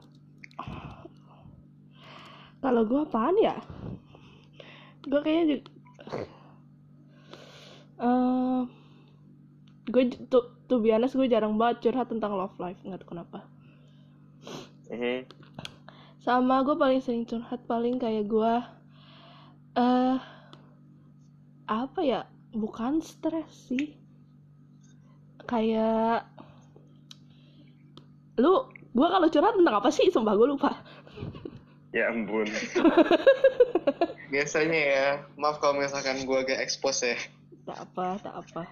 kalau 2.63 2.83
gue 2.87 3.01
apaan 3.03 3.37
ya? 3.43 3.57
Gue 5.05 5.21
kayaknya 5.21 5.45
juga 5.59 5.71
eh 8.01 8.61
gue 9.91 10.03
tuh 10.33 10.45
tuh 10.71 10.79
biasa 10.81 11.19
gue 11.19 11.29
jarang 11.29 11.59
banget 11.61 11.91
curhat 11.91 12.09
tentang 12.09 12.33
love 12.39 12.57
life 12.63 12.79
nggak 12.87 13.05
tahu 13.05 13.19
kenapa. 13.19 13.45
Mhm. 14.91 15.27
sama 16.21 16.61
gue 16.61 16.77
paling 16.77 17.01
sering 17.01 17.25
curhat 17.25 17.65
paling 17.65 17.97
kayak 17.97 18.29
gue 18.29 18.55
eh 19.81 20.19
apa 21.65 22.01
ya 22.03 22.21
bukan 22.51 22.99
stres 23.03 23.71
sih. 23.71 23.95
Kayak 25.47 26.27
lu 28.39 28.70
gue 28.91 29.07
kalau 29.07 29.29
curhat 29.31 29.55
tentang 29.55 29.77
apa 29.79 29.91
sih? 29.95 30.07
Sumpah 30.11 30.35
gue 30.35 30.49
lupa. 30.51 30.71
Ya 31.91 32.11
ampun. 32.11 32.47
Biasanya 34.35 34.81
ya, 34.81 35.07
maaf 35.35 35.59
kalau 35.59 35.83
misalkan 35.83 36.23
gue 36.23 36.39
agak 36.39 36.63
expose 36.63 37.15
ya. 37.15 37.19
tak 37.67 37.87
apa 37.87 38.19
tak 38.23 38.35
apa. 38.35 38.63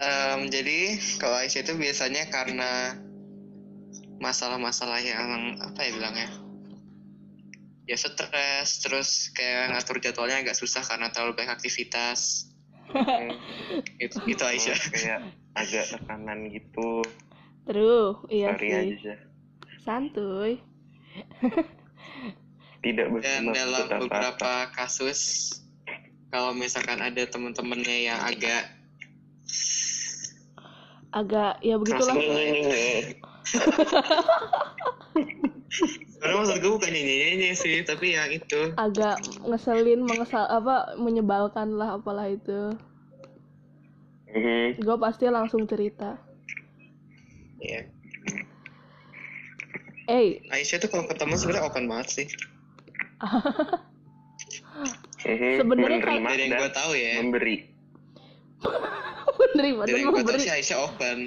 Em, 0.00 0.48
jadi 0.50 0.96
kalau 1.18 1.36
Aisyah 1.38 1.62
itu 1.66 1.74
biasanya 1.76 2.30
karena 2.30 2.98
masalah-masalah 4.22 4.98
yang 5.02 5.58
apa 5.62 5.80
ya 5.82 5.90
bilangnya? 5.94 6.30
Ya 7.86 7.98
stres 7.98 8.86
terus 8.86 9.34
kayak 9.34 9.74
ngatur 9.74 9.98
jadwalnya 9.98 10.46
agak 10.46 10.58
susah 10.58 10.82
karena 10.86 11.10
terlalu 11.10 11.42
banyak 11.42 11.54
aktivitas. 11.58 12.50
Itu 14.02 14.18
itu 14.26 14.42
Aisyah. 14.42 14.78
Kayak 14.90 15.20
agak 15.54 15.84
tekanan 15.94 16.50
gitu 16.50 17.06
terus 17.68 18.16
iya 18.32 18.54
sorry 18.54 18.68
sih. 18.68 18.94
aja 18.96 19.14
santuy. 19.84 20.60
Tidak 22.84 23.06
dan 23.20 23.52
dalam 23.52 23.84
beberapa 24.06 24.72
kasus 24.72 25.52
kalau 26.32 26.56
misalkan 26.56 27.02
ada 27.04 27.26
temen-temennya 27.28 27.96
yang 28.12 28.20
agak 28.24 28.70
agak 31.10 31.58
ya 31.60 31.76
begitulah. 31.76 32.14
Sebenarnya 32.14 33.18
maksud 36.40 36.56
gue 36.62 36.72
bukan 36.72 36.92
nyanyi 36.92 37.52
sih 37.52 37.82
tapi 37.84 38.14
yang 38.16 38.30
itu. 38.32 38.72
Agak 38.80 39.20
ngeselin 39.44 40.06
mengesal 40.06 40.46
apa 40.48 40.94
menyebalkan 40.96 41.74
lah 41.76 41.98
apalah 42.00 42.30
itu. 42.30 42.72
Mhm. 44.30 44.78
gue 44.78 44.96
pasti 45.02 45.26
langsung 45.26 45.66
cerita 45.66 46.14
Iya. 47.60 47.80
eh 50.10 50.42
Aisyah 50.50 50.78
tuh 50.80 50.90
kalau 50.90 51.06
ketemu 51.06 51.34
sebenarnya 51.36 51.64
open 51.64 51.86
banget 51.86 52.08
sih. 52.10 52.26
Sebenarnya 55.20 56.00
Menerima 56.00 56.24
Dari 56.26 56.40
yang 56.40 56.50
dan 56.50 56.58
gue 56.58 56.70
tahu 56.72 56.92
ya. 56.96 57.12
memberi. 57.20 57.56
menerima 59.54 59.80
Dari 59.84 59.92
dan 59.92 60.00
yang 60.00 60.08
gue 60.10 60.18
tahu 60.18 60.26
memberi 60.26 60.40
sih 60.42 60.52
Aisyah 60.52 60.78
open. 60.82 61.18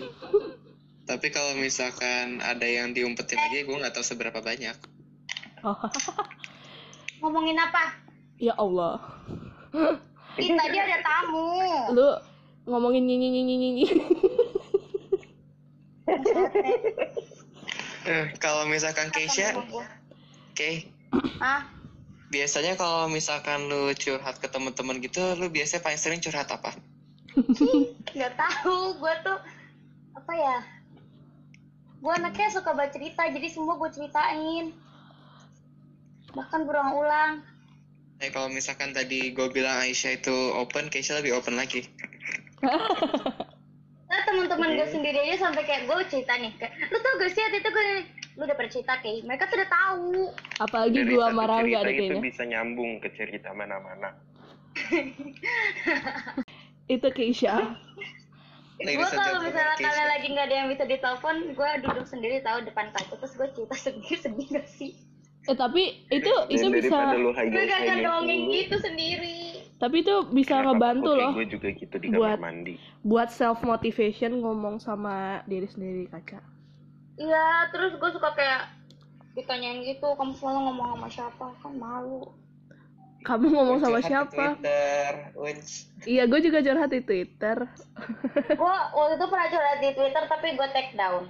Tapi 1.03 1.27
kalau 1.29 1.53
misalkan 1.55 2.39
ada 2.39 2.63
yang 2.63 2.91
diumpetin 2.91 3.35
lagi, 3.37 3.63
gue 3.63 3.75
nggak 3.75 3.93
tahu 3.93 4.03
seberapa 4.03 4.39
banyak. 4.39 4.75
Oh, 5.61 5.77
Ngomongin 7.23 7.55
apa? 7.55 8.03
ya 8.35 8.51
Allah 8.59 8.99
Ih, 10.35 10.51
tadi 10.51 10.75
ada 10.75 10.97
tamu. 10.99 11.55
lu 11.95 12.09
ngomongin 12.65 13.07
nyinyi 13.07 13.27
nyinyi 13.31 13.55
nyinyi 13.55 13.85
Eh, 18.03 18.35
kalau 18.35 18.67
misalkan 18.67 19.07
Keisha, 19.15 19.55
Sama 19.55 19.63
gua. 19.71 19.85
Kay, 20.53 20.91
Ah, 21.39 21.65
biasanya 22.29 22.75
kalau 22.75 23.07
misalkan 23.07 23.71
lu 23.71 23.89
curhat 23.95 24.37
ke 24.43 24.47
teman-teman 24.51 24.99
gitu, 24.99 25.21
lu 25.39 25.47
biasanya 25.47 25.81
paling 25.81 25.99
sering 25.99 26.19
curhat 26.19 26.51
apa? 26.51 26.75
nggak 28.13 28.33
tahu. 28.37 28.99
Gue 28.99 29.13
tuh 29.23 29.39
apa 30.13 30.33
ya? 30.35 30.57
Gue 32.03 32.13
anaknya 32.13 32.51
suka 32.51 32.75
baca 32.75 32.91
cerita, 32.91 33.23
jadi 33.31 33.47
semua 33.47 33.79
gue 33.79 33.89
ceritain. 33.95 34.75
Bahkan 36.35 36.59
berulang-ulang. 36.67 37.47
Eh 38.19 38.29
kalau 38.29 38.51
misalkan 38.51 38.91
tadi 38.91 39.31
gue 39.31 39.47
bilang 39.49 39.79
Aisyah 39.83 40.19
itu 40.19 40.35
open, 40.59 40.91
Keisha 40.91 41.15
lebih 41.17 41.39
open 41.39 41.55
lagi. 41.55 41.87
Teman-teman 44.33 44.69
gue 44.81 44.87
sendiri 44.89 45.17
aja 45.29 45.45
sampai 45.45 45.61
kayak 45.61 45.85
gue 45.85 45.97
cerita 46.09 46.33
nih, 46.41 46.49
kayak 46.57 46.73
lu 46.89 46.97
tau 46.97 47.13
gak 47.21 47.29
sih 47.37 47.41
waktu 47.45 47.57
itu 47.61 47.69
gue 47.69 47.85
lu 48.33 48.41
udah 48.49 48.57
pernah 48.57 48.71
cerita 48.73 48.93
kayak 48.97 49.21
mereka 49.29 49.43
tuh 49.45 49.61
udah 49.61 49.69
tahu. 49.69 50.09
apalagi 50.57 50.97
Dari 51.05 51.13
gua 51.13 51.25
sama 51.29 51.43
Rangga 51.45 51.61
cerita 51.61 51.85
deh 51.85 51.93
itu 51.93 52.01
kayaknya 52.01 52.25
bisa 52.25 52.43
nyambung 52.49 52.91
ke 52.97 53.09
cerita 53.13 53.49
mana-mana. 53.53 54.09
itu 56.93 57.07
Keisha 57.13 57.77
gue 58.83 59.05
kalau 59.05 59.39
misalnya 59.45 59.75
Keisha. 59.77 59.87
kalian 59.87 60.07
lagi 60.09 60.27
nggak 60.33 60.45
ada 60.49 60.55
yang 60.55 60.67
bisa 60.73 60.83
ditelepon, 60.83 61.35
gue 61.55 61.69
duduk 61.87 62.05
sendiri 62.09 62.35
tahu 62.43 62.57
depan 62.67 62.89
kaca 62.91 63.15
terus 63.15 63.33
gue 63.37 63.47
cerita 63.53 63.75
sedih 63.85 64.17
sedih 64.17 64.47
gak 64.49 64.67
sih? 64.67 64.91
eh 65.43 65.59
tapi 65.59 66.07
itu 66.07 66.31
itu 66.47 66.71
bisa 66.71 67.19
lu 67.19 67.35
Gue 67.35 67.63
gak 67.67 67.83
high 67.83 67.99
dongeng 67.99 68.47
gitu 68.47 68.79
sendiri. 68.79 69.52
Tapi 69.75 69.99
itu 69.99 70.13
bisa 70.29 70.59
ngebantu 70.59 71.11
loh 71.11 71.31
Gue 71.33 71.47
juga 71.47 71.67
gitu 71.69 71.95
di 71.95 72.07
buat- 72.09 72.37
kamar 72.37 72.43
mandi. 72.43 72.73
buat 73.01 73.29
self 73.29 73.61
motivation 73.61 74.37
ngomong 74.37 74.77
sama 74.77 75.15
diri 75.43 75.65
sendiri 75.65 76.07
kaca 76.07 76.39
Iya, 77.13 77.45
terus 77.69 77.93
gue 77.93 78.09
suka 78.09 78.33
kayak 78.33 78.73
ditanyain 79.33 79.81
gitu, 79.83 80.13
kamu 80.13 80.33
selalu 80.33 80.59
ngomong 80.63 80.87
sama 80.91 81.07
siapa? 81.07 81.45
Kan 81.57 81.73
malu. 81.75 82.25
kamu 83.21 83.45
ngomong 83.49 83.79
sama 83.79 83.99
siapa 83.99 84.57
Twitter, 84.57 85.11
which 85.33 85.87
iya 86.03 86.25
gue 86.25 86.39
juga 86.39 86.59
curhat 86.59 86.89
di 86.89 86.99
Twitter 86.99 87.57
gue 88.59 88.75
waktu 88.91 89.13
itu 89.13 89.25
pernah 89.25 89.47
curhat 89.47 89.77
di 89.79 89.89
Twitter 89.91 90.23
tapi 90.25 90.47
gue 90.53 90.67
take 90.69 90.91
down. 90.93 91.23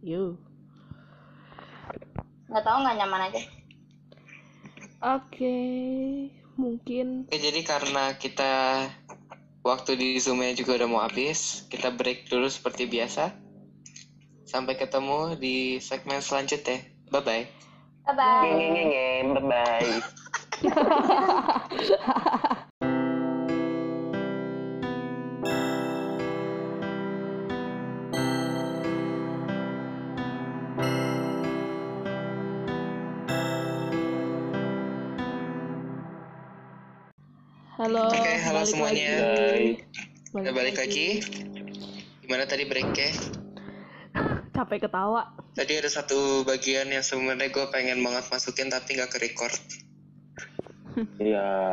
Yo. 0.00 0.38
Nggak 2.46 2.64
tahu 2.64 2.78
nggak 2.78 2.96
nyaman 2.96 3.20
aja. 3.28 3.40
Oke, 4.98 5.58
mungkin 6.58 7.30
Oke, 7.30 7.38
jadi 7.38 7.60
karena 7.62 8.18
kita 8.18 8.52
waktu 9.62 9.94
di 9.94 10.08
Zoom-nya 10.18 10.56
juga 10.58 10.80
udah 10.82 10.88
mau 10.90 11.02
habis, 11.04 11.68
kita 11.70 11.94
break 11.94 12.26
dulu 12.26 12.50
seperti 12.50 12.90
biasa. 12.90 13.36
Sampai 14.48 14.80
ketemu 14.80 15.36
di 15.36 15.76
segmen 15.78 16.24
selanjutnya. 16.24 16.80
Bye-bye. 17.12 17.44
Bye 18.08 19.44
bye. 19.44 19.92
halo. 37.88 38.12
Oke, 38.12 38.32
halo 38.44 38.60
balik 38.60 38.68
semuanya. 38.68 39.16
lagi. 39.16 39.80
Udah 40.36 40.52
balik 40.52 40.76
lagi. 40.76 41.24
Gimana 42.20 42.44
tadi 42.44 42.68
breaknya? 42.68 43.16
Capek 44.56 44.84
ketawa. 44.84 45.32
Tadi 45.56 45.72
ada 45.72 45.88
satu 45.88 46.44
bagian 46.44 46.92
yang 46.92 47.00
sebenarnya 47.00 47.48
gue 47.48 47.64
pengen 47.72 48.04
banget 48.04 48.28
masukin 48.28 48.68
tapi 48.68 49.00
nggak 49.00 49.08
ke 49.08 49.24
record. 49.24 49.56
Iya. 51.16 51.72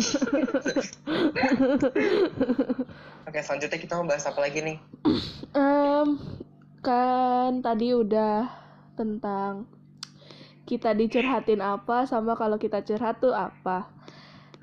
Oke, 3.28 3.40
selanjutnya 3.44 3.76
kita 3.76 4.00
mau 4.00 4.08
bahas 4.08 4.24
apa 4.24 4.40
lagi 4.40 4.64
nih? 4.64 4.80
Em, 5.52 6.16
kan 6.80 7.60
tadi 7.60 7.92
udah 7.92 8.48
tentang 8.96 9.68
kita 10.64 10.96
dicurhatin 10.96 11.60
apa 11.60 12.08
sama 12.08 12.40
kalau 12.40 12.56
kita 12.56 12.80
curhat 12.80 13.20
tuh 13.20 13.36
apa. 13.36 13.95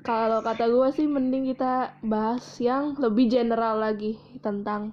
Kalau 0.04 0.38
kata 0.38 0.68
gue 0.68 0.88
sih 0.92 1.06
mending 1.06 1.48
kita 1.48 1.72
bahas 2.00 2.44
yang 2.60 2.92
lebih 2.94 3.26
general 3.26 3.80
lagi 3.80 4.14
tentang 4.38 4.92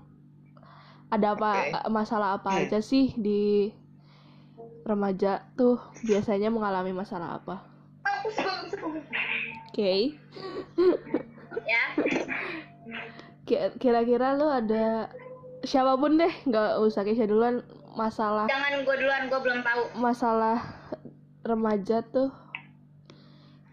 ada 1.07 1.35
apa 1.35 1.51
masalah 1.87 2.39
apa 2.39 2.63
aja 2.63 2.79
sih 2.79 3.11
di 3.13 3.67
remaja 4.81 5.43
tuh 5.53 5.75
biasanya 6.01 6.47
mengalami 6.47 6.95
masalah 6.95 7.37
apa. 7.37 7.59
Oke. 9.67 10.15
Ya. 11.61 11.83
Ki- 13.43 13.75
Kira-kira 13.77 14.33
lu 14.33 14.47
ada 14.47 15.11
siapa 15.61 15.93
pun 15.93 16.15
deh, 16.15 16.31
nggak 16.47 16.79
usah 16.79 17.03
Keisha 17.03 17.27
duluan 17.27 17.61
masalah 17.91 18.47
Jangan 18.47 18.81
gue 18.81 18.95
duluan, 18.95 19.27
gue 19.27 19.39
belum 19.41 19.59
tahu. 19.61 19.81
masalah 19.99 20.57
remaja 21.43 21.99
tuh 22.05 22.31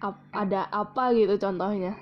ap- 0.01 0.27
ada 0.31 0.67
apa 0.69 1.11
gitu 1.13 1.35
contohnya 1.37 1.95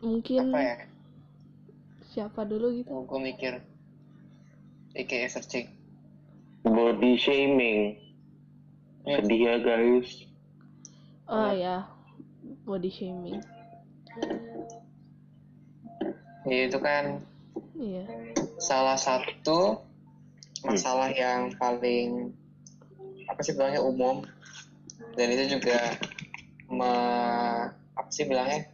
mungkin 0.00 0.48
Apa 0.48 0.60
ya? 0.60 0.76
siapa 2.06 2.40
dulu 2.42 2.72
gitu 2.74 2.88
Oh, 2.90 3.04
gue 3.04 3.20
mikir. 3.22 3.60
IKE 4.92 5.28
searching. 5.28 5.70
Body 6.62 7.14
shaming. 7.16 7.96
Sedih 9.00 9.40
ya 9.40 9.54
guys. 9.58 10.08
oh 11.24 11.48
ya 11.48 11.86
body 12.64 12.90
shaming 12.90 13.38
Ya, 16.42 16.66
itu 16.66 16.78
kan 16.78 17.22
iya 17.72 18.02
salah 18.58 18.98
satu 18.98 19.78
masalah 20.60 21.06
yang 21.08 21.54
paling 21.54 22.34
apa 23.24 23.40
sih 23.40 23.54
bilangnya 23.54 23.78
umum 23.80 24.26
dan 25.16 25.26
itu 25.30 25.58
juga 25.58 25.78
me- 26.70 27.68
apa 27.96 28.10
sih 28.10 28.24
bilangnya 28.24 28.70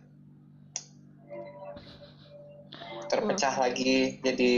terpecah 3.07 3.55
lagi 3.57 4.19
jadi 4.21 4.55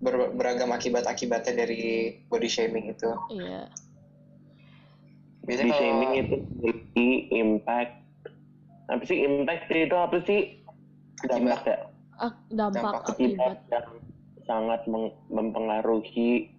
ber- 0.00 0.32
beragam 0.32 0.72
akibat-akibatnya 0.72 1.52
dari 1.66 2.16
body 2.26 2.48
shaming 2.48 2.90
itu 2.90 3.10
iya 3.28 3.68
biasanya 5.44 5.72
Body 5.72 5.72
kalau 5.72 5.80
shaming 5.80 6.12
itu 6.14 6.34
memiliki 6.52 7.08
impact. 7.32 7.92
Apa 8.90 9.02
sih 9.06 9.18
impact 9.24 9.66
itu 9.72 9.96
apa 9.96 10.16
sih? 10.22 10.40
Dampak 11.26 11.62
ya. 11.64 11.78
Ak- 12.20 12.44
dampak 12.52 12.76
Dampak 12.76 13.02
akibat 13.08 13.56
Akibat 13.56 13.56
yang 13.72 13.88
sangat 14.44 14.80
mempengaruhi 15.32 16.52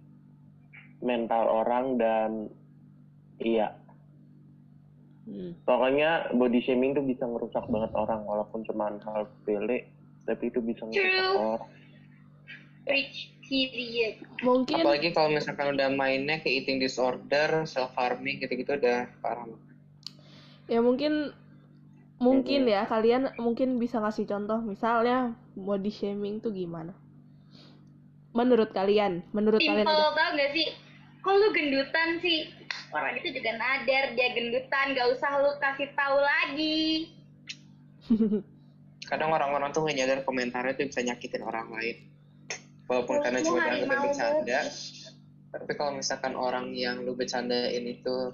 mental 0.98 1.44
orang 1.46 1.96
dan 1.96 2.30
iya 3.42 3.68
Hmm. 5.22 5.54
pokoknya 5.62 6.34
body 6.34 6.58
shaming 6.66 6.98
itu 6.98 7.02
bisa 7.06 7.22
ngerusak 7.22 7.62
banget 7.70 7.94
orang 7.94 8.26
walaupun 8.26 8.66
cuma 8.66 8.90
hal 8.90 9.30
sepele 9.30 9.86
tapi 10.26 10.50
itu 10.50 10.58
bisa 10.58 10.82
ngerusak 10.82 10.98
True. 10.98 11.38
orang 11.38 11.70
Rich 12.90 13.18
period. 13.46 14.14
mungkin 14.42 14.82
apalagi 14.82 15.14
kalau 15.14 15.30
misalkan 15.30 15.78
udah 15.78 15.94
mainnya 15.94 16.42
ke 16.42 16.50
eating 16.50 16.82
disorder 16.82 17.62
self 17.70 17.94
harming 17.94 18.42
gitu-gitu 18.42 18.74
udah 18.74 19.06
parah 19.22 19.46
ya 20.66 20.82
mungkin 20.82 21.30
mungkin 22.18 22.66
ya 22.66 22.82
kalian 22.90 23.30
mungkin 23.38 23.78
bisa 23.78 24.02
kasih 24.02 24.26
contoh 24.26 24.58
misalnya 24.58 25.38
body 25.54 25.94
shaming 25.94 26.42
tuh 26.42 26.50
gimana 26.50 26.98
menurut 28.34 28.74
kalian 28.74 29.22
menurut 29.30 29.62
kalian 29.62 29.86
Simple 29.86 30.02
aja 30.02 30.10
tau 30.18 30.30
gak 30.34 30.50
sih? 30.50 30.66
Kok 31.22 31.34
lu 31.38 31.48
gendutan 31.54 32.08
sih? 32.18 32.50
Orang 32.92 33.16
itu 33.16 33.32
juga 33.32 33.56
nadar 33.56 34.12
dia 34.12 34.28
gendutan, 34.36 34.92
gak 34.92 35.08
usah 35.16 35.40
lu 35.40 35.56
kasih 35.56 35.88
tahu 35.96 36.18
lagi. 36.20 37.08
kadang 39.12 39.28
orang-orang 39.28 39.74
tuh 39.74 39.84
nggak 39.84 39.96
nyadar 39.98 40.18
komentarnya 40.24 40.72
tuh 40.78 40.86
bisa 40.88 41.04
nyakitin 41.04 41.42
orang 41.44 41.68
lain. 41.68 41.96
Walaupun 42.88 43.16
karena 43.20 43.40
cuma 43.44 43.60
dianggapnya 43.60 43.98
bercanda. 44.00 44.60
Tapi 45.52 45.72
kalau 45.76 45.92
misalkan 46.00 46.32
orang 46.32 46.72
yang 46.72 47.04
lu 47.04 47.12
bercandain 47.12 47.84
itu 47.84 48.32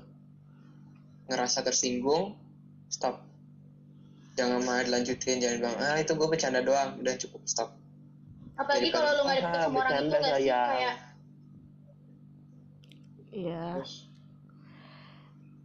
ngerasa 1.26 1.66
tersinggung 1.66 2.38
stop. 2.86 3.26
Jangan 4.38 4.62
malah 4.62 4.86
dilanjutin 4.86 5.42
jangan 5.42 5.56
bilang 5.58 5.76
ah 5.82 5.98
itu 5.98 6.14
gue 6.14 6.28
bercanda 6.30 6.62
doang. 6.62 6.94
Udah 7.02 7.14
cukup 7.18 7.42
stop. 7.50 7.74
Apalagi 8.54 8.94
kalau 8.94 9.10
lu 9.18 9.22
nggak 9.26 9.38
deket 9.42 9.50
ah, 9.50 9.62
sama 9.66 9.66
orang 9.66 9.74
itu 9.74 9.78
bercanda 9.82 10.16
nggak 10.18 10.22
sih? 10.22 10.30
sayang. 10.30 10.70
kayak 10.70 10.96
Iya. 13.28 13.66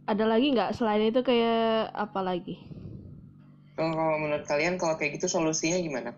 Ada 0.04 0.24
lagi 0.28 0.52
nggak 0.52 0.76
selain 0.76 1.08
itu 1.08 1.20
kayak 1.24 1.88
apa 1.96 2.20
lagi? 2.20 2.60
kalau 3.74 3.90
kalau 3.90 4.16
menurut 4.22 4.46
kalian 4.46 4.78
kalau 4.78 4.94
kayak 4.94 5.18
gitu 5.18 5.26
solusinya 5.26 5.78
gimana 5.82 6.10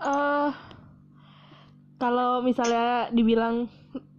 eh 0.00 0.50
kalau 2.00 2.40
misalnya 2.42 3.12
dibilang 3.12 3.68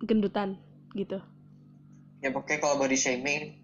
gendutan 0.06 0.56
gitu. 0.94 1.18
ya 2.22 2.30
pokoknya 2.30 2.60
kalau 2.62 2.76
body 2.80 2.96
shaming 2.96 3.58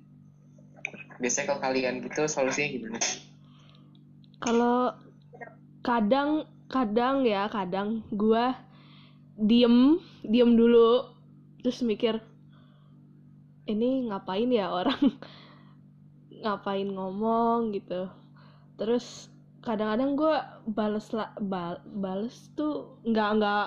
biasanya 1.21 1.53
kalau 1.53 1.61
kalian 1.63 2.01
gitu 2.03 2.27
solusinya 2.27 2.69
gimana 2.73 2.99
Kalau 4.37 4.93
kadang 5.81 6.45
kadang 6.69 7.25
ya 7.25 7.49
kadang 7.49 8.05
gua 8.13 8.53
diem 9.37 9.97
diem 10.21 10.51
dulu 10.53 11.09
terus 11.63 11.81
mikir 11.81 12.21
ini 13.67 14.07
ngapain 14.07 14.49
ya 14.49 14.71
orang? 14.71 14.97
Ngapain 16.43 16.87
ngomong? 16.87 17.75
gitu. 17.75 18.07
Terus 18.79 19.27
kadang-kadang 19.61 20.15
gua 20.15 20.63
bales 20.63 21.11
lah 21.11 21.35
bal 21.43 21.83
bales 21.83 22.49
tuh 22.55 23.01
nggak 23.03 23.29
nggak 23.41 23.65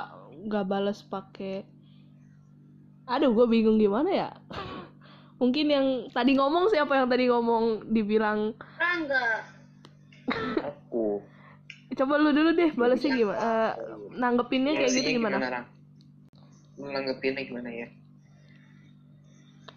nggak 0.49 0.65
bales 0.65 1.05
pakai 1.05 1.69
aduh 3.11 3.35
gue 3.35 3.47
bingung 3.51 3.77
gimana 3.77 4.07
ya? 4.07 4.31
Mungkin 5.43 5.67
yang 5.67 5.87
tadi 6.15 6.39
ngomong 6.39 6.71
siapa 6.71 6.95
yang 6.95 7.11
tadi 7.11 7.27
ngomong 7.27 7.91
dibilang? 7.91 8.55
Rangga. 8.79 9.51
Aku. 10.63 11.19
Coba 11.91 12.23
lu 12.23 12.31
dulu 12.31 12.55
deh 12.55 12.71
balesnya 12.79 13.19
gimana 13.19 13.41
Eh, 13.43 13.73
nanggepinnya 14.15 14.79
kayak 14.79 14.95
gitu 14.95 14.95
Solusinya 14.95 15.19
gimana 15.19 15.67
lu 16.81 16.89
nanggepinnya 16.89 17.43
gimana 17.45 17.69
ya 17.69 17.87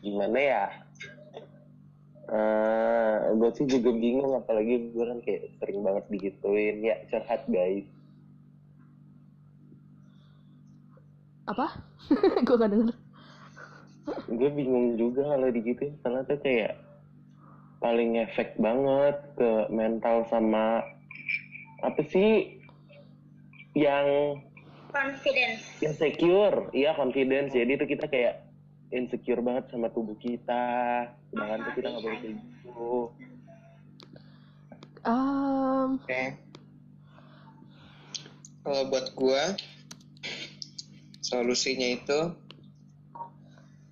gimana 0.03 0.37
ya? 0.37 0.65
Eh 2.27 3.15
gue 3.39 3.49
sih 3.55 3.65
juga 3.67 3.95
bingung 3.95 4.35
apalagi 4.35 4.91
gue 4.91 5.05
kan 5.07 5.19
kayak 5.23 5.55
sering 5.63 5.79
banget 5.79 6.03
digituin. 6.11 6.83
Ya 6.83 6.99
curhat 7.07 7.47
guys. 7.47 7.87
Apa? 11.43 11.67
Gue 12.47 12.55
gak 12.55 12.71
denger. 12.71 12.95
Gue 14.31 14.49
bingung 14.51 14.95
juga 14.95 15.35
kalau 15.35 15.51
digituin 15.51 15.95
karena 15.99 16.23
tuh 16.23 16.39
kayak 16.39 16.79
paling 17.83 18.15
efek 18.15 18.55
banget 18.55 19.19
ke 19.35 19.67
mental 19.67 20.23
sama 20.31 20.79
apa 21.83 21.99
sih 22.07 22.63
yang 23.75 24.39
confidence. 24.87 25.67
yang 25.83 25.95
secure. 25.99 26.71
Iya 26.71 26.95
confidence. 26.95 27.51
Jadi 27.51 27.75
tuh 27.75 27.87
kita 27.91 28.07
kayak 28.07 28.42
insecure 28.93 29.41
banget 29.41 29.67
sama 29.73 29.89
tubuh 29.89 30.15
kita 30.21 31.09
sedangkan 31.33 31.65
tuh 31.65 31.73
kita 31.73 31.87
nggak 31.89 32.03
boleh 32.05 32.19
kayak 32.21 32.37
gitu 32.37 33.09
um, 35.03 35.99
Oke. 35.99 36.39
Kalau 38.63 38.87
buat 38.87 39.11
gua 39.19 39.43
solusinya 41.19 41.99
itu 41.99 42.19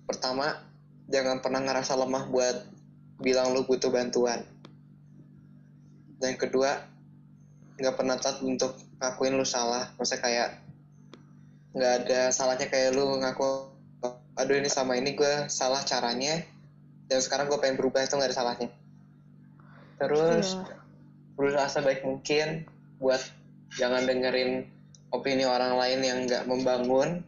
pertama 0.08 0.56
jangan 1.12 1.44
pernah 1.44 1.60
ngerasa 1.60 1.92
lemah 2.00 2.24
buat 2.32 2.56
bilang 3.20 3.52
lu 3.52 3.68
butuh 3.68 3.92
bantuan. 3.92 4.48
Dan 6.16 6.40
kedua 6.40 6.80
nggak 7.76 7.96
pernah 7.98 8.16
takut 8.16 8.48
untuk 8.48 8.72
ngakuin 8.96 9.36
lu 9.36 9.44
salah. 9.44 9.92
Maksudnya 10.00 10.24
kayak 10.24 10.50
nggak 11.76 11.92
ada 12.04 12.20
salahnya 12.32 12.68
kayak 12.68 12.96
lu 12.96 13.20
ngaku 13.20 13.71
aduh 14.36 14.56
ini 14.56 14.68
sama 14.72 14.96
ini 14.96 15.12
gue 15.12 15.46
salah 15.52 15.84
caranya. 15.84 16.40
Dan 17.10 17.20
sekarang 17.20 17.50
gue 17.52 17.58
pengen 17.60 17.76
berubah 17.76 18.00
itu 18.04 18.16
nggak 18.16 18.32
ada 18.32 18.36
salahnya. 18.36 18.68
Terus 20.00 20.56
Iya. 20.56 20.76
berusaha 21.36 21.68
sebaik 21.68 22.00
mungkin 22.06 22.64
buat 22.96 23.20
jangan 23.76 24.08
dengerin 24.08 24.68
opini 25.12 25.44
orang 25.44 25.76
lain 25.76 26.00
yang 26.00 26.18
nggak 26.24 26.48
membangun. 26.48 27.20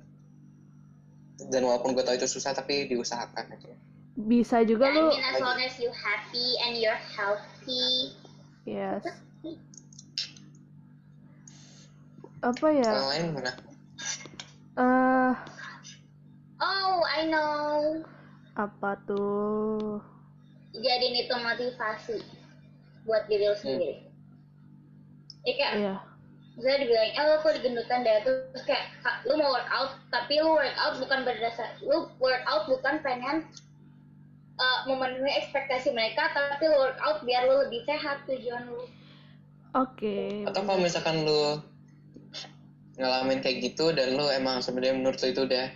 Dan 1.50 1.68
walaupun 1.68 1.92
gue 1.92 2.04
tahu 2.06 2.16
itu 2.16 2.24
susah 2.30 2.56
tapi 2.56 2.88
diusahakan 2.88 3.52
aja. 3.52 3.74
Bisa 4.14 4.62
juga 4.62 4.88
I 4.88 4.94
lu 4.94 5.10
mean 5.10 5.20
as 5.20 5.42
long 5.42 5.58
as 5.60 5.74
you 5.76 5.90
happy 5.92 6.56
and 6.64 6.78
you're 6.78 7.02
healthy. 7.18 8.14
Yes. 8.64 9.04
Apa 12.40 12.66
ya? 12.72 12.92
yang 12.92 13.08
lain 13.12 13.26
mana? 13.36 13.52
Eh 14.74 15.32
oh 16.64 17.04
I 17.04 17.28
know. 17.28 18.00
Apa 18.56 18.96
tuh? 19.04 20.00
Jadiin 20.74 21.28
itu 21.28 21.34
motivasi 21.36 22.18
buat 23.04 23.28
diri 23.28 23.52
lu 23.52 23.56
sendiri. 23.60 23.94
Ya 25.44 25.52
kayak 25.60 25.74
iya. 25.76 25.94
misalnya 26.56 26.78
dibilang 26.88 27.10
eh 27.12 27.24
lo 27.28 27.34
kok 27.44 27.54
digendutan 27.60 28.00
deh 28.00 28.16
terus 28.24 28.62
kayak 28.64 28.96
"Kak, 29.04 29.28
lu 29.28 29.36
mau 29.36 29.52
workout 29.52 30.00
tapi 30.08 30.40
lu 30.40 30.56
workout 30.56 30.94
bukan 31.04 31.20
berdasar 31.28 31.68
lu 31.84 32.08
workout 32.16 32.64
bukan 32.64 33.04
pengen 33.04 33.44
uh, 34.56 34.78
memenuhi 34.88 35.36
ekspektasi 35.44 35.92
mereka 35.92 36.32
tapi 36.32 36.64
lu 36.64 36.80
workout 36.80 37.20
biar 37.28 37.44
lu 37.44 37.68
lebih 37.68 37.84
sehat 37.84 38.24
tujuan 38.24 38.72
lu. 38.72 38.88
Oke. 39.76 40.48
Atau 40.48 40.64
kalau 40.64 40.80
misalkan 40.80 41.28
lu 41.28 41.60
ngalamin 42.96 43.42
kayak 43.42 43.58
gitu 43.60 43.90
dan 43.92 44.14
lu 44.14 44.24
emang 44.32 44.62
sebenarnya 44.62 44.96
menurut 44.96 45.18
lu 45.20 45.28
itu 45.34 45.42
udah 45.44 45.66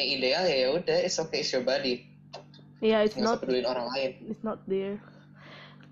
yang 0.00 0.08
ideal 0.16 0.42
ya 0.48 0.56
ya 0.56 0.68
udah 0.72 0.96
it's 1.04 1.20
okay 1.20 1.44
it's 1.44 1.52
your 1.52 1.62
body 1.62 2.08
iya 2.80 3.04
it's 3.04 3.14
nggak 3.14 3.36
not 3.36 3.38
peduliin 3.44 3.68
orang 3.68 3.86
lain. 3.92 4.10
it's 4.32 4.44
not 4.44 4.60
there. 4.64 4.96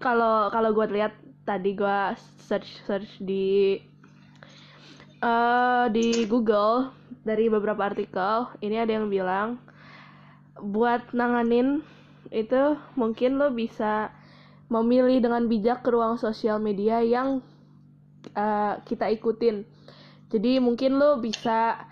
Kalau 0.01 0.49
kalau 0.49 0.71
gue 0.73 0.95
lihat 0.95 1.13
tadi 1.45 1.77
gue 1.77 2.01
search 2.49 2.69
search 2.89 3.11
di 3.21 3.77
eh 5.19 5.87
di 5.91 6.25
Google 6.31 6.95
dari 7.27 7.51
beberapa 7.51 7.91
artikel 7.91 8.49
ini 8.63 8.79
ada 8.79 8.95
yang 8.95 9.11
bilang 9.11 9.59
buat 10.57 11.03
nanganin 11.13 11.83
itu 12.31 12.79
mungkin 12.95 13.37
lo 13.37 13.51
bisa 13.51 14.15
memilih 14.71 15.19
dengan 15.19 15.49
bijak 15.51 15.83
ke 15.85 15.91
ruang 15.91 16.17
sosial 16.17 16.63
media 16.63 17.03
yang 17.05 17.45
eh, 18.33 18.75
kita 18.87 19.13
ikutin. 19.13 19.67
Jadi 20.29 20.61
mungkin 20.61 21.01
lo 21.01 21.19
bisa 21.21 21.89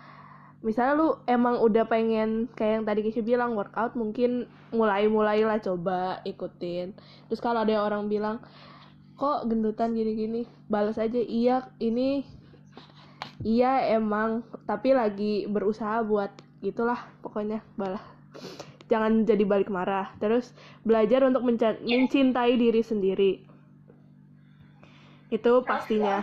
misalnya 0.65 0.95
lu 0.97 1.09
emang 1.29 1.61
udah 1.61 1.85
pengen 1.85 2.49
kayak 2.57 2.81
yang 2.81 2.85
tadi 2.89 3.01
Kisha 3.05 3.21
bilang 3.21 3.53
workout 3.55 3.93
mungkin 3.95 4.49
mulai-mulailah 4.73 5.61
coba 5.61 6.21
ikutin. 6.25 6.97
Terus 7.29 7.41
kalau 7.41 7.65
ada 7.65 7.77
yang 7.77 7.85
orang 7.85 8.09
bilang 8.09 8.37
kok 9.17 9.49
gendutan 9.49 9.93
gini-gini? 9.93 10.49
Balas 10.69 10.97
aja 10.97 11.21
iya 11.21 11.69
ini 11.81 12.25
iya 13.45 13.93
emang 13.93 14.45
tapi 14.65 14.97
lagi 14.97 15.45
berusaha 15.45 16.01
buat 16.05 16.33
gitulah 16.65 17.05
pokoknya 17.21 17.61
balas 17.77 18.01
jangan 18.87 19.27
jadi 19.27 19.43
balik 19.45 19.69
marah. 19.71 20.15
Terus 20.23 20.55
belajar 20.87 21.27
untuk 21.27 21.43
mencintai 21.43 22.55
diri 22.55 22.83
sendiri. 22.83 23.33
Itu 25.31 25.67
pastinya 25.67 26.23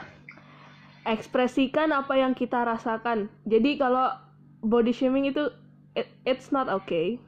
ekspresikan 1.04 1.92
apa 1.92 2.16
yang 2.16 2.32
kita 2.36 2.63
rasakan. 2.63 3.28
Jadi 3.44 3.76
kalau 3.76 4.16
body 4.63 4.96
shaming 4.96 5.28
itu 5.28 5.52
it- 6.00 6.12
it's 6.24 6.50
not 6.50 6.72
okay. 6.72 7.20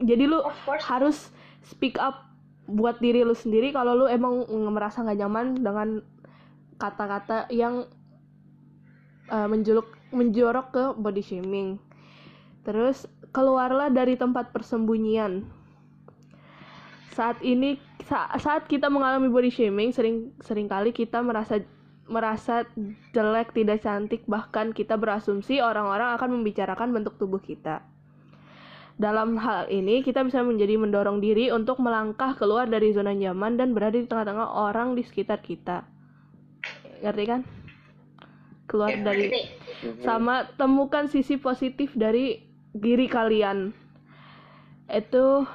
Jadi 0.00 0.30
lu 0.30 0.40
harus 0.86 1.28
speak 1.66 2.00
up 2.00 2.30
buat 2.70 3.02
diri 3.02 3.26
lu 3.26 3.34
sendiri 3.34 3.74
kalau 3.74 3.98
lu 3.98 4.06
emang 4.06 4.46
merasa 4.70 5.02
nggak 5.02 5.18
nyaman 5.18 5.46
dengan 5.58 5.88
kata-kata 6.80 7.50
yang 7.52 7.84
uh, 9.28 9.48
menjuluk 9.50 9.90
menjorok 10.14 10.66
ke 10.72 10.84
body 10.96 11.22
shaming. 11.22 11.76
Terus 12.64 13.04
keluarlah 13.34 13.90
dari 13.90 14.14
tempat 14.14 14.54
persembunyian. 14.54 15.44
Saat 17.12 17.42
ini 17.42 17.76
sa- 18.06 18.30
saat 18.38 18.64
kita 18.70 18.88
mengalami 18.88 19.28
body 19.28 19.50
shaming 19.52 19.90
sering 19.90 20.32
sering 20.40 20.70
kali 20.70 20.94
kita 20.94 21.20
merasa 21.20 21.60
merasa 22.14 22.54
jelek 23.16 23.48
tidak 23.56 23.78
cantik 23.86 24.22
bahkan 24.34 24.66
kita 24.78 24.94
berasumsi 25.02 25.54
orang-orang 25.70 26.10
akan 26.16 26.30
membicarakan 26.40 26.88
bentuk 26.96 27.14
tubuh 27.20 27.40
kita 27.50 27.76
Dalam 29.04 29.34
hal 29.44 29.66
ini, 29.72 30.04
kita 30.06 30.20
bisa 30.28 30.40
menjadi 30.44 30.74
mendorong 30.78 31.18
diri 31.24 31.50
untuk 31.58 31.76
melangkah 31.84 32.32
keluar 32.38 32.66
dari 32.68 32.92
zona 32.96 33.12
nyaman 33.16 33.56
dan 33.58 33.72
berada 33.74 33.96
di 33.98 34.06
tengah-tengah 34.06 34.48
orang 34.66 34.94
di 34.98 35.02
sekitar 35.08 35.40
kita. 35.42 35.76
Ngerti 37.02 37.24
kan? 37.30 37.40
Keluar 38.70 38.92
Ya, 38.92 38.96
dari 39.06 39.26
Ngerti? 39.82 40.04
sama 40.06 40.36
temukan 40.60 41.06
sisi 41.12 41.36
positif 41.40 41.92
dari 41.96 42.26
diri 42.74 43.06
kalian. 43.10 43.58
Itu 44.90 45.46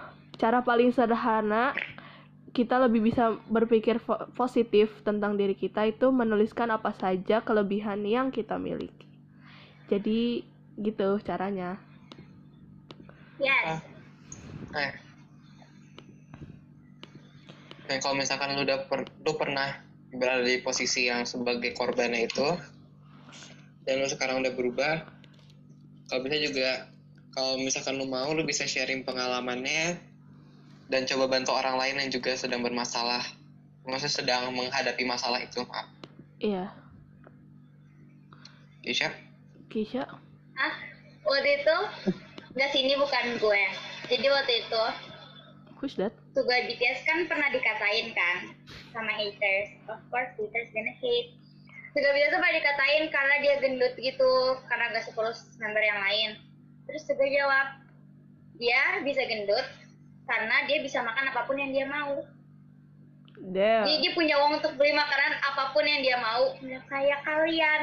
cara 0.41 0.59
paling 0.67 0.91
sederhana 0.95 1.75
kita 2.55 2.79
lebih 2.87 3.11
bisa 3.11 3.35
berpikir 3.51 3.99
positif 4.31 4.87
tentang 5.03 5.35
diri 5.35 5.51
kita 5.51 5.83
itu 5.91 6.07
menuliskan 6.07 6.71
apa 6.71 6.95
saja 6.95 7.43
kelebihan 7.43 7.99
yang 8.07 8.31
kita 8.31 8.55
miliki. 8.55 9.11
Jadi 9.91 10.47
gitu 10.79 11.19
caranya. 11.19 11.75
Yes. 13.35 13.83
Nah, 14.71 14.91
nah 17.91 17.97
kalau 17.99 18.15
misalkan 18.15 18.55
lu 18.55 18.63
udah 18.63 18.87
per- 18.87 19.11
lu 19.27 19.35
pernah 19.35 19.83
berada 20.15 20.47
di 20.47 20.63
posisi 20.63 21.11
yang 21.11 21.27
sebagai 21.27 21.75
korbannya 21.75 22.31
itu, 22.31 22.55
dan 23.83 23.99
lu 23.99 24.07
sekarang 24.07 24.39
udah 24.39 24.55
berubah, 24.55 25.03
kalau 26.07 26.21
bisa 26.23 26.39
juga 26.39 26.69
kalau 27.35 27.59
misalkan 27.59 27.99
lu 27.99 28.07
mau, 28.07 28.31
lu 28.31 28.47
bisa 28.47 28.63
sharing 28.63 29.03
pengalamannya 29.03 30.14
dan 30.89 31.09
coba 31.09 31.25
bantu 31.25 31.51
orang 31.53 31.81
lain 31.81 31.95
yang 32.05 32.09
juga 32.13 32.37
sedang 32.37 32.61
bermasalah, 32.61 33.25
maksudnya 33.85 34.13
sedang 34.13 34.53
menghadapi 34.53 35.03
masalah 35.05 35.41
itu. 35.41 35.65
Maaf, 35.65 35.89
Iya, 36.35 36.69
Kisha? 38.85 39.09
Kisha. 39.71 40.05
Ah, 40.55 40.75
waktu 41.25 41.63
itu 41.63 41.77
nggak 42.53 42.69
sini 42.69 42.93
bukan 43.01 43.41
gue. 43.41 43.63
Jadi 44.13 44.25
waktu 44.29 44.53
itu 44.61 44.83
Who's 45.81 45.97
that? 45.99 46.13
Tuga 46.31 46.55
BTS 46.69 47.03
kan 47.03 47.27
pernah 47.27 47.49
dikatain 47.51 48.13
kan 48.13 48.37
sama 48.93 49.11
haters. 49.11 49.73
Of 49.89 49.99
course 50.13 50.31
haters 50.37 50.69
gonna 50.71 50.93
hate. 51.01 51.33
Tuga 51.97 52.13
BTS 52.13 52.31
tuh 52.31 52.39
pernah 52.39 52.55
dikatain 52.61 53.03
karena 53.09 53.35
dia 53.41 53.55
gendut 53.59 53.93
gitu, 53.97 54.33
karena 54.69 54.93
gak 54.93 55.09
sepulus 55.09 55.49
member 55.57 55.81
yang 55.81 55.99
lain. 55.99 56.29
Terus 56.85 57.03
Tuga 57.09 57.25
jawab, 57.25 57.67
dia 58.61 58.81
bisa 59.03 59.25
gendut 59.25 59.65
karena 60.25 60.55
dia 60.65 60.81
bisa 60.81 60.99
makan 60.99 61.29
apa 61.29 61.45
pun 61.45 61.55
yang 61.55 61.71
dia 61.71 61.85
mau. 61.85 62.21
Damn. 63.37 63.85
Jadi 63.85 63.93
dia 64.01 64.11
punya 64.11 64.35
uang 64.41 64.57
untuk 64.57 64.73
beli 64.73 64.91
makanan 64.91 65.37
apa 65.39 65.69
pun 65.69 65.83
yang 65.83 66.01
dia 66.01 66.17
mau. 66.17 66.55
Kayak 66.87 67.21
kalian. 67.21 67.81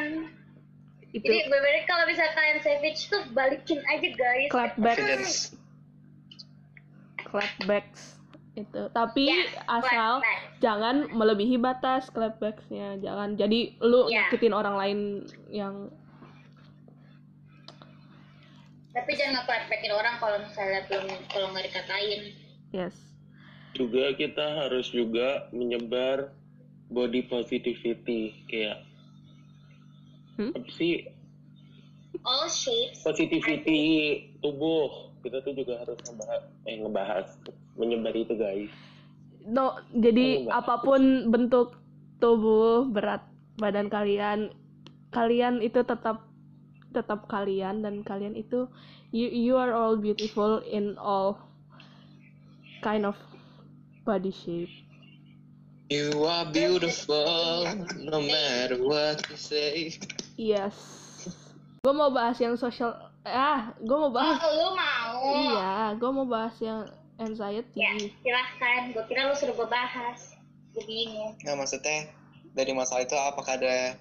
Itu 1.12 1.22
Jadi 1.22 1.44
bener 1.46 1.84
kalau 1.84 2.08
bisa 2.08 2.24
kalian 2.32 2.58
savage 2.60 3.06
tuh 3.06 3.22
balikin 3.30 3.78
aja 3.84 4.08
guys. 4.10 4.48
clapbacks. 4.48 5.52
Clapbacks. 7.18 8.02
Itu. 8.52 8.88
Tapi 8.90 9.24
Yes, 9.28 9.52
asal 9.64 10.20
clapbacks. 10.20 10.60
jangan 10.60 10.96
melebihi 11.08 11.56
batas 11.56 12.08
clapbacksnya. 12.08 13.00
Jangan 13.00 13.36
jadi 13.36 13.76
lu 13.80 14.08
Ya. 14.08 14.28
nyakitin 14.28 14.52
orang 14.52 14.76
lain 14.76 14.98
yang 15.48 15.88
Tapi 18.92 19.10
jangan 19.12 19.40
nge-clapbackin 19.40 19.90
orang 19.90 20.14
kalau 20.16 20.36
misalnya 20.38 20.80
belum 20.86 21.08
kalau 21.26 21.46
nggak 21.50 21.64
dikatain. 21.66 22.20
yes. 22.70 22.96
juga 23.72 24.12
kita 24.12 24.46
harus 24.58 24.84
juga 24.86 25.48
menyebar 25.48 26.28
body 26.88 27.24
positivity 27.24 28.36
kayak 28.44 28.84
Hmm? 30.32 30.48
apa 30.50 30.68
sih 30.70 31.04
All 32.22 32.48
shapes. 32.48 33.00
positivity 33.00 33.80
tubuh 34.40 35.12
kita 35.20 35.40
tuh 35.40 35.52
juga 35.52 35.76
harus 35.78 36.00
ngebahas 36.02 36.42
eh 36.62 36.76
ngebahas 36.78 37.26
menyebar 37.74 38.12
itu 38.12 38.32
guys 38.34 38.72
No, 39.42 39.76
jadi 39.92 40.46
Oh, 40.46 40.54
apa 40.54 40.80
pun 40.80 41.02
bentuk 41.28 41.76
tubuh, 42.16 42.86
berat 42.86 43.20
badan 43.56 43.88
kalian, 43.88 44.54
kalian 45.10 45.58
itu 45.58 45.82
tetap 45.82 46.31
tetap 46.92 47.26
kalian 47.26 47.80
dan 47.80 48.04
kalian 48.04 48.36
itu 48.36 48.68
you 49.10 49.26
you 49.26 49.54
are 49.56 49.72
all 49.72 49.96
beautiful 49.96 50.60
in 50.62 50.94
all 51.00 51.40
kind 52.80 53.02
of 53.02 53.16
body 54.04 54.30
shape. 54.30 54.70
You 55.88 56.24
are 56.24 56.48
beautiful, 56.48 57.68
no 58.00 58.18
matter 58.24 58.80
what 58.80 59.20
you 59.28 59.36
say. 59.36 59.92
Yes. 60.40 60.72
Gue 61.84 61.92
mau 61.92 62.08
bahas 62.08 62.40
yang 62.40 62.56
social 62.56 62.96
ah, 63.22 63.76
gue 63.76 63.92
mau 63.92 64.08
Oh, 64.08 64.14
bahas 64.14 64.40
lu 64.40 64.68
mau? 64.72 65.16
iya, 65.36 65.92
gue 65.92 66.10
mau 66.10 66.24
bahas 66.24 66.56
yang 66.64 66.88
anxiety. 67.20 67.76
Ya, 67.76 67.92
silahkan. 68.24 68.96
Gue 68.96 69.04
kira 69.04 69.28
lu 69.28 69.34
suruh 69.36 69.52
gue 69.52 69.68
bahas. 69.68 70.32
Gue 70.72 70.80
bingung. 70.88 71.36
Nah, 71.44 71.60
maksudnya 71.60 72.08
dari 72.56 72.72
masalah 72.72 73.04
itu 73.04 73.12
apakah 73.12 73.60
ada 73.60 74.00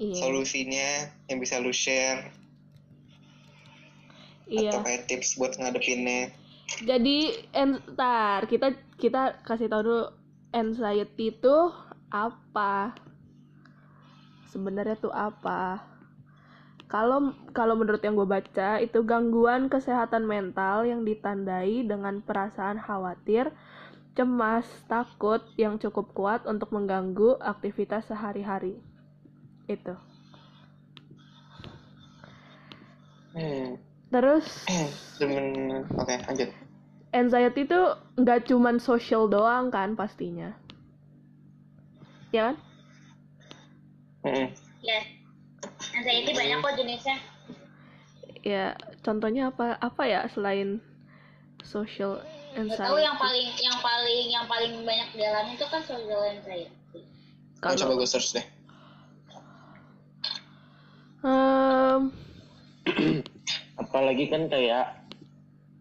Iya. 0.00 0.18
solusinya 0.18 0.88
yang 1.28 1.38
bisa 1.38 1.60
lu 1.60 1.70
share 1.70 2.32
Iya. 4.52 4.68
atau 4.76 4.80
kayak 4.84 5.02
tips 5.08 5.40
buat 5.40 5.56
ngadepinnya? 5.56 6.32
Jadi 6.84 7.48
entar 7.56 8.44
kita 8.48 8.76
kita 9.00 9.40
kasih 9.44 9.68
tahu 9.72 9.82
dulu 9.84 10.04
anxiety 10.52 11.32
itu 11.32 11.56
apa? 12.12 12.92
Sebenarnya 14.52 15.00
tuh 15.00 15.12
apa? 15.12 15.80
Kalau 16.92 17.32
kalau 17.56 17.72
menurut 17.72 18.04
yang 18.04 18.12
gue 18.12 18.28
baca 18.28 18.76
itu 18.84 19.00
gangguan 19.00 19.72
kesehatan 19.72 20.28
mental 20.28 20.84
yang 20.84 21.08
ditandai 21.08 21.88
dengan 21.88 22.20
perasaan 22.20 22.76
khawatir, 22.76 23.48
cemas, 24.12 24.68
takut 24.84 25.40
yang 25.56 25.80
cukup 25.80 26.12
kuat 26.12 26.44
untuk 26.44 26.68
mengganggu 26.68 27.40
aktivitas 27.40 28.12
sehari-hari. 28.12 28.76
Itu. 29.72 29.94
Hmm. 33.32 33.80
Terus 34.12 34.44
Semen... 35.16 35.88
Oke, 35.96 36.20
lanjut. 36.28 36.52
anxiety 37.12 37.64
itu 37.64 37.80
nggak 38.20 38.48
cuman 38.48 38.76
social 38.80 39.28
doang 39.28 39.68
kan 39.72 39.92
pastinya 39.96 40.52
ya 42.32 42.52
kan 42.52 42.56
Mm-mm. 44.22 44.46
Ya. 44.82 45.02
Anxiety 45.94 46.30
banyak 46.30 46.58
kok 46.62 46.74
jenisnya. 46.78 47.16
ya 48.42 48.74
contohnya 49.06 49.54
apa 49.54 49.78
apa 49.78 50.02
ya 50.06 50.26
selain 50.30 50.82
social 51.62 52.18
Gak 52.52 52.76
tahu 52.76 53.00
anxiety 53.00 53.06
yang 53.06 53.16
paling 53.16 53.48
yang 53.56 53.78
paling 53.80 54.24
yang 54.28 54.46
paling 54.50 54.72
banyak 54.84 55.08
dialami 55.16 55.56
itu 55.56 55.64
kan 55.72 55.80
social 55.88 56.20
anxiety. 56.20 57.00
Oh, 57.64 57.72
coba 57.72 57.96
kalau 57.96 57.96
gue 57.96 58.08
search 58.10 58.36
deh. 58.36 58.44
Em, 61.22 62.10
apalagi 63.82 64.26
kan 64.26 64.50
kayak 64.50 65.06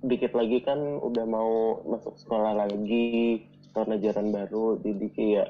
dikit 0.06 0.34
lagi 0.38 0.62
kan 0.62 0.78
udah 1.02 1.26
mau 1.26 1.82
masuk 1.86 2.14
sekolah 2.18 2.58
lagi 2.58 3.42
tahun 3.74 3.98
ajaran 4.02 4.30
baru 4.30 4.78
jadi 4.82 5.06
kayak 5.14 5.50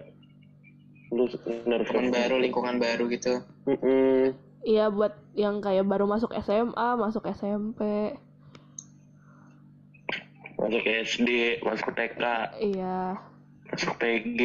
lu 1.11 1.27
Teman 1.27 2.07
baru, 2.07 2.39
lingkungan 2.39 2.79
baru 2.79 3.11
gitu. 3.11 3.43
Iya 4.63 4.87
buat 4.87 5.11
yang 5.35 5.59
kayak 5.59 5.83
baru 5.83 6.07
masuk 6.07 6.31
SMA, 6.39 6.87
masuk 6.95 7.27
SMP. 7.27 8.15
masuk 10.55 10.85
SD 10.85 11.57
masuk 11.65 11.89
TK 11.97 12.21
Iya. 12.61 13.17
masuk 13.73 13.91
PG 13.97 14.39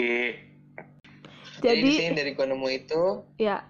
Jadi, 1.60 1.80
di 1.84 1.86
Jadi 1.86 1.88
sini 1.92 2.16
dari 2.16 2.30
gue 2.32 2.46
nemu 2.48 2.68
itu, 2.72 3.02
ya 3.36 3.60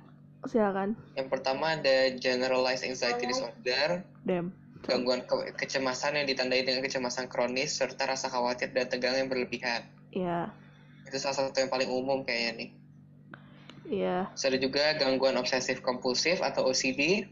silakan. 0.44 0.92
yang 1.16 1.33
pertama 1.33 1.81
ada 1.81 2.12
generalized 2.20 2.85
anxiety 2.85 3.27
disorder, 3.27 4.05
Dem. 4.29 4.53
gangguan 4.85 5.25
ke- 5.25 5.57
kecemasan 5.57 6.20
yang 6.20 6.27
ditandai 6.29 6.62
dengan 6.62 6.85
kecemasan 6.85 7.27
kronis 7.27 7.75
serta 7.81 8.07
rasa 8.07 8.29
khawatir 8.29 8.70
dan 8.77 8.87
tegang 8.87 9.16
yang 9.16 9.33
berlebihan. 9.33 9.88
Iya. 10.12 10.53
Itu 11.09 11.16
salah 11.18 11.49
satu 11.49 11.59
yang 11.59 11.70
paling 11.72 11.90
umum 11.90 12.22
kayaknya 12.22 12.53
nih. 12.66 12.70
Iya. 13.87 14.16
Terus 14.35 14.44
ada 14.51 14.59
juga 14.59 14.85
gangguan 14.99 15.38
obsesif 15.38 15.83
kompulsif 15.83 16.42
atau 16.42 16.66
OCD. 16.66 17.27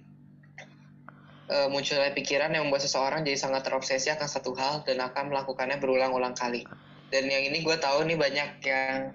Eh, 1.44 1.68
munculnya 1.68 2.08
pikiran 2.16 2.48
yang 2.56 2.66
membuat 2.66 2.88
seseorang 2.88 3.20
jadi 3.20 3.36
sangat 3.36 3.68
terobsesi 3.68 4.08
akan 4.08 4.24
satu 4.24 4.56
hal 4.56 4.80
dan 4.88 4.96
akan 5.04 5.28
melakukannya 5.28 5.76
berulang-ulang 5.76 6.32
kali. 6.32 6.64
Dan 7.12 7.28
yang 7.28 7.52
ini 7.52 7.60
gue 7.60 7.76
tahu 7.76 8.08
nih 8.08 8.16
banyak 8.16 8.48
yang 8.64 9.12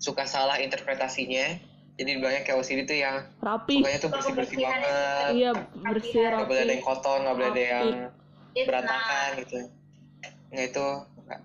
suka 0.00 0.24
salah 0.24 0.56
interpretasinya. 0.56 1.75
Jadi 1.96 2.10
banyak 2.20 2.42
kayak 2.44 2.60
OCD 2.60 2.84
tuh 2.84 2.92
yang 2.94 3.16
Rapi. 3.40 3.80
pokoknya 3.80 3.98
tuh 3.98 4.10
bersih-bersih 4.12 4.56
Kebersihan. 4.58 4.80
banget. 4.84 5.32
Iya, 5.32 5.50
bersih 5.82 6.12
Nggak 6.12 6.44
boleh 6.44 6.60
ada 6.60 6.60
rapi. 6.60 6.70
yang 6.70 6.82
kotor, 6.84 7.16
nggak 7.18 7.34
boleh 7.34 7.48
ada 7.48 7.62
yang 7.62 7.86
It's 8.52 8.66
berantakan 8.66 9.28
gitu. 9.38 9.58
Nah 10.46 10.62
itu 10.62 10.84
nggak 11.18 11.40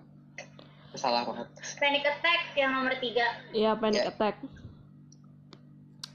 itu 0.86 0.96
salah 0.96 1.22
banget. 1.24 1.48
Panic 1.76 2.04
attack 2.04 2.40
yang 2.52 2.70
nomor 2.70 2.92
tiga. 2.96 3.26
Iya, 3.50 3.70
panic 3.74 3.96
Ya. 3.98 4.08
attack. 4.08 4.36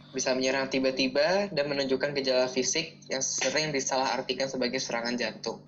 Bisa 0.10 0.34
menyerang 0.34 0.66
tiba-tiba 0.68 1.50
dan 1.50 1.66
menunjukkan 1.68 2.14
gejala 2.16 2.46
fisik 2.48 3.02
yang 3.06 3.22
sering 3.22 3.70
disalahartikan 3.70 4.46
sebagai 4.46 4.78
serangan 4.78 5.14
jantung. 5.14 5.62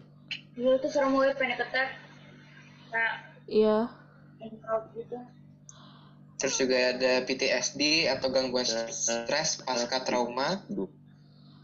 Gila 0.53 0.77
tuh 0.77 0.89
serem 0.89 1.09
gue 1.11 1.29
panic 1.33 1.57
attack. 1.59 1.97
Kayak 2.89 3.13
iya 3.45 3.77
gitu. 4.93 5.17
Terus 6.39 6.55
juga 6.55 6.95
ada 6.95 7.13
PTSD 7.27 8.07
atau 8.07 8.31
gangguan 8.31 8.63
stres 8.63 9.59
pasca 9.59 9.99
trauma. 10.07 10.63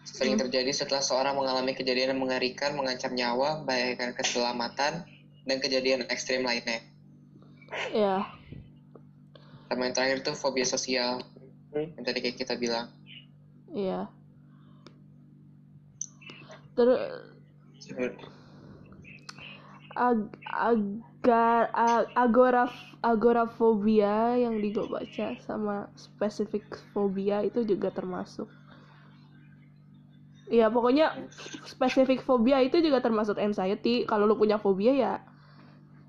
Sering 0.06 0.38
terjadi 0.38 0.70
setelah 0.70 1.02
seorang 1.02 1.40
mengalami 1.40 1.74
kejadian 1.74 2.14
yang 2.16 2.22
mengerikan, 2.22 2.76
mengancam 2.76 3.16
nyawa, 3.16 3.64
membahayakan 3.64 4.14
keselamatan, 4.14 5.08
dan 5.46 5.58
kejadian 5.64 6.06
ekstrim 6.12 6.44
lainnya. 6.44 6.84
iya 7.90 8.30
Sama 9.66 9.90
yang 9.90 9.96
terakhir 9.98 10.22
tuh 10.22 10.36
fobia 10.38 10.68
sosial, 10.68 11.26
yang 11.74 12.04
tadi 12.06 12.20
kayak 12.22 12.38
kita 12.38 12.54
bilang. 12.60 12.92
iya 13.74 14.08
terus 16.76 17.00
ag 19.96 20.20
agar 20.52 21.72
ag- 21.74 22.12
agora 22.14 22.64
agorafobia 23.02 24.36
yang 24.44 24.60
di 24.64 24.70
gue 24.76 24.86
baca 24.86 25.28
sama 25.48 25.90
spesifik 25.96 26.76
fobia 26.94 27.42
itu 27.48 27.64
juga 27.66 27.90
termasuk. 27.90 28.48
Iya 30.46 30.70
pokoknya 30.70 31.06
spesifik 31.66 32.22
fobia 32.22 32.62
itu 32.62 32.78
juga 32.86 33.02
termasuk 33.02 33.38
anxiety. 33.42 34.06
Kalau 34.10 34.30
lu 34.30 34.36
punya 34.38 34.58
fobia 34.62 34.94
ya 34.94 35.14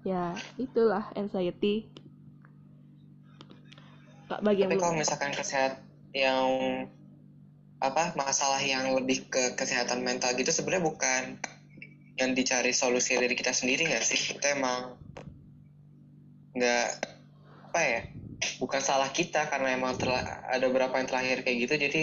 ya 0.05 0.45
itulah 0.61 1.05
anxiety. 1.17 1.89
Kak 4.29 4.43
Tapi 4.43 4.75
kalau 4.81 4.95
misalkan 4.97 5.33
kesehat 5.37 5.73
yang 6.17 6.49
apa 7.77 8.17
masalah 8.17 8.61
yang 8.65 8.89
lebih 8.97 9.29
ke 9.29 9.53
kesehatan 9.53 10.01
mental 10.01 10.33
gitu 10.33 10.49
sebenarnya 10.49 10.85
bukan 10.89 11.23
yang 12.17 12.33
dicari 12.33 12.73
solusi 12.73 13.17
dari 13.17 13.37
kita 13.37 13.53
sendiri 13.53 13.89
nggak 13.89 14.05
sih? 14.05 14.37
Itu 14.37 14.47
emang 14.49 14.97
nggak 16.57 16.87
apa 17.73 17.81
ya? 17.81 18.01
Bukan 18.61 18.81
salah 18.85 19.09
kita 19.13 19.49
karena 19.49 19.77
emang 19.77 19.97
telah 19.97 20.21
ada 20.49 20.69
beberapa 20.69 20.97
yang 21.01 21.09
terlahir 21.09 21.41
kayak 21.41 21.57
gitu 21.69 21.75
jadi 21.89 22.03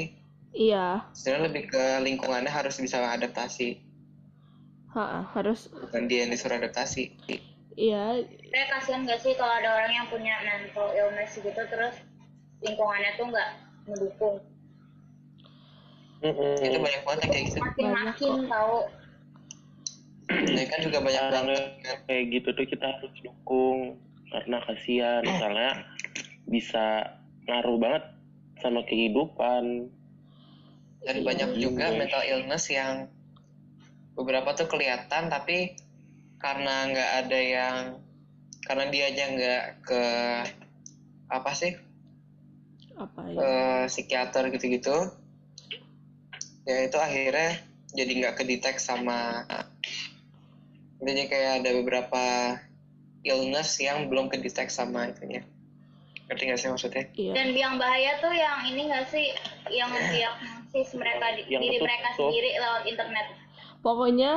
iya 0.53 1.01
sebenarnya 1.17 1.45
lebih 1.49 1.63
ke 1.73 1.83
lingkungannya 2.05 2.49
harus 2.49 2.77
bisa 2.77 3.01
adaptasi 3.01 3.81
ha, 4.93 5.25
harus 5.33 5.69
bukan 5.73 6.05
dia 6.05 6.25
yang 6.25 6.31
disuruh 6.31 6.61
adaptasi. 6.61 7.17
iya 7.73 8.21
Kayak 8.53 8.69
kasihan 8.77 9.01
gak 9.09 9.19
sih 9.25 9.33
kalau 9.33 9.49
ada 9.49 9.81
orang 9.81 9.91
yang 9.97 10.07
punya 10.13 10.37
mental 10.45 10.93
illness 10.93 11.33
gitu 11.33 11.57
terus 11.57 11.97
lingkungannya 12.61 13.11
tuh 13.17 13.25
nggak 13.33 13.49
mendukung. 13.89 14.37
Mm-mm. 16.23 16.55
Itu 16.61 16.77
banyak 16.79 17.01
banget 17.03 17.19
yang 17.19 17.31
kayak 17.33 17.45
gitu. 17.49 17.57
Makin-makin 17.59 18.33
tahu. 18.47 18.77
Dan 20.41 20.65
kan 20.67 20.79
juga 20.81 20.99
banyak 21.01 21.23
Orang 21.29 21.33
banget 21.45 21.61
yang 21.85 21.99
kayak 22.09 22.23
gitu 22.33 22.49
tuh 22.53 22.65
kita 22.65 22.85
harus 22.97 23.13
dukung 23.21 23.79
karena 24.33 24.57
kasihan 24.65 25.21
soalnya 25.21 25.71
bisa 26.49 26.85
ngaruh 27.45 27.77
banget 27.77 28.03
sama 28.59 28.81
kehidupan. 28.87 29.91
dan 31.03 31.19
Iya. 31.19 31.25
banyak 31.27 31.49
juga 31.59 31.85
Iya. 31.91 31.97
mental 31.99 32.23
illness 32.23 32.65
yang 32.71 33.11
beberapa 34.15 34.55
tuh 34.55 34.71
kelihatan 34.71 35.27
tapi 35.27 35.75
karena 36.39 36.87
nggak 36.87 37.11
ada 37.27 37.39
yang 37.43 37.77
karena 38.63 38.87
dia 38.87 39.11
aja 39.11 39.23
nggak 39.35 39.63
ke 39.83 40.03
apa 41.27 41.51
sih 41.51 41.75
apa 42.95 43.19
ya 43.27 43.35
ke 43.35 43.51
psikiater 43.91 44.47
gitu-gitu 44.55 44.95
ya 46.63 46.87
itu 46.87 46.95
akhirnya 46.95 47.59
jadi 47.91 48.11
nggak 48.23 48.35
kedetek 48.39 48.79
sama 48.79 49.43
jadi 51.03 51.21
kayak 51.27 51.51
ada 51.61 51.69
beberapa 51.75 52.23
illness 53.21 53.77
yang 53.77 54.07
belum 54.07 54.27
kedetek 54.27 54.67
sama 54.67 55.07
itunya. 55.07 55.43
Ngerti 56.27 56.43
nggak 56.43 56.57
sih 56.57 56.69
maksudnya? 56.69 57.03
Iya. 57.13 57.31
Dan 57.35 57.47
yang 57.51 57.75
bahaya 57.75 58.15
tuh 58.17 58.31
yang 58.31 58.63
ini 58.65 58.87
gak 58.87 59.07
sih? 59.07 59.27
Yang 59.67 59.91
diagnosis 60.09 60.95
mereka 60.95 61.25
di- 61.35 61.47
Yang 61.47 61.61
diri 61.61 61.75
betul- 61.75 61.85
mereka 61.85 62.07
betul. 62.09 62.19
sendiri 62.25 62.49
lewat 62.57 62.83
internet. 62.85 63.27
pokoknya 63.79 64.31